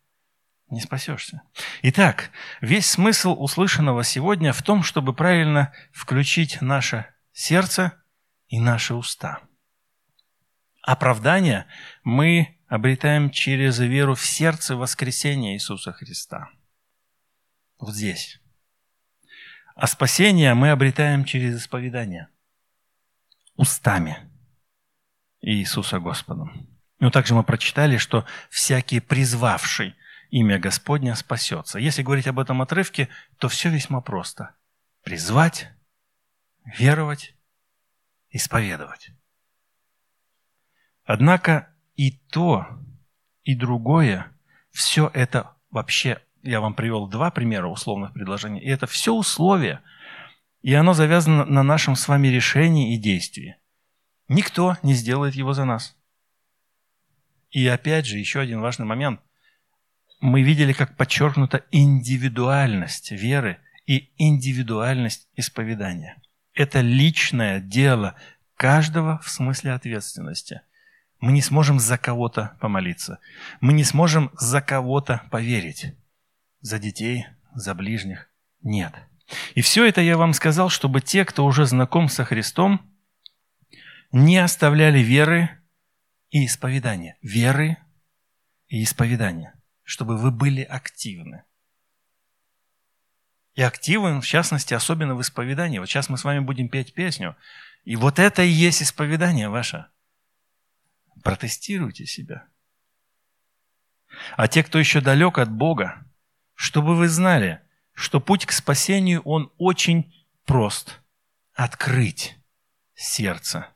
[0.68, 1.42] не спасешься.
[1.82, 2.30] Итак,
[2.60, 7.92] весь смысл услышанного сегодня в том, чтобы правильно включить наше сердце
[8.48, 9.42] и наши уста.
[10.82, 11.66] Оправдание
[12.02, 16.48] мы обретаем через веру в сердце воскресения Иисуса Христа.
[17.78, 18.40] Вот здесь.
[19.74, 22.28] А спасение мы обретаем через исповедание.
[23.56, 24.30] Устами
[25.40, 26.68] Иисуса Господом.
[27.00, 29.94] Но также мы прочитали, что всякий призвавший
[30.30, 31.78] имя Господня спасется.
[31.78, 33.08] Если говорить об этом отрывке,
[33.38, 34.54] то все весьма просто.
[35.02, 35.68] Призвать,
[36.64, 37.34] веровать,
[38.30, 39.10] исповедовать.
[41.04, 42.66] Однако и то,
[43.42, 44.32] и другое,
[44.70, 49.82] все это вообще, я вам привел два примера условных предложений, и это все условия,
[50.62, 53.56] и оно завязано на нашем с вами решении и действии.
[54.28, 55.96] Никто не сделает его за нас.
[57.50, 59.20] И опять же, еще один важный момент.
[60.20, 66.20] Мы видели, как подчеркнута индивидуальность веры и индивидуальность исповедания.
[66.54, 68.16] Это личное дело
[68.56, 70.62] каждого в смысле ответственности.
[71.20, 73.18] Мы не сможем за кого-то помолиться.
[73.60, 75.94] Мы не сможем за кого-то поверить.
[76.64, 78.30] За детей, за ближних.
[78.62, 78.94] Нет.
[79.54, 82.90] И все это я вам сказал, чтобы те, кто уже знаком со Христом,
[84.12, 85.50] не оставляли веры
[86.30, 87.18] и исповедания.
[87.20, 87.76] Веры
[88.68, 89.60] и исповедания.
[89.82, 91.44] Чтобы вы были активны.
[93.56, 95.80] И активен, в частности, особенно в исповедании.
[95.80, 97.36] Вот сейчас мы с вами будем петь песню.
[97.84, 99.84] И вот это и есть исповедание ваше.
[101.22, 102.46] Протестируйте себя.
[104.38, 106.06] А те, кто еще далек от Бога,
[106.64, 107.60] чтобы вы знали,
[107.92, 110.14] что путь к спасению, он очень
[110.46, 111.02] прост.
[111.52, 112.38] Открыть
[112.94, 113.68] сердце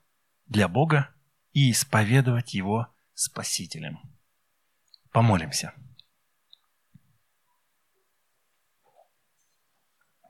[0.47, 1.11] для Бога
[1.53, 3.99] и исповедовать Его Спасителем.
[5.13, 5.75] Помолимся.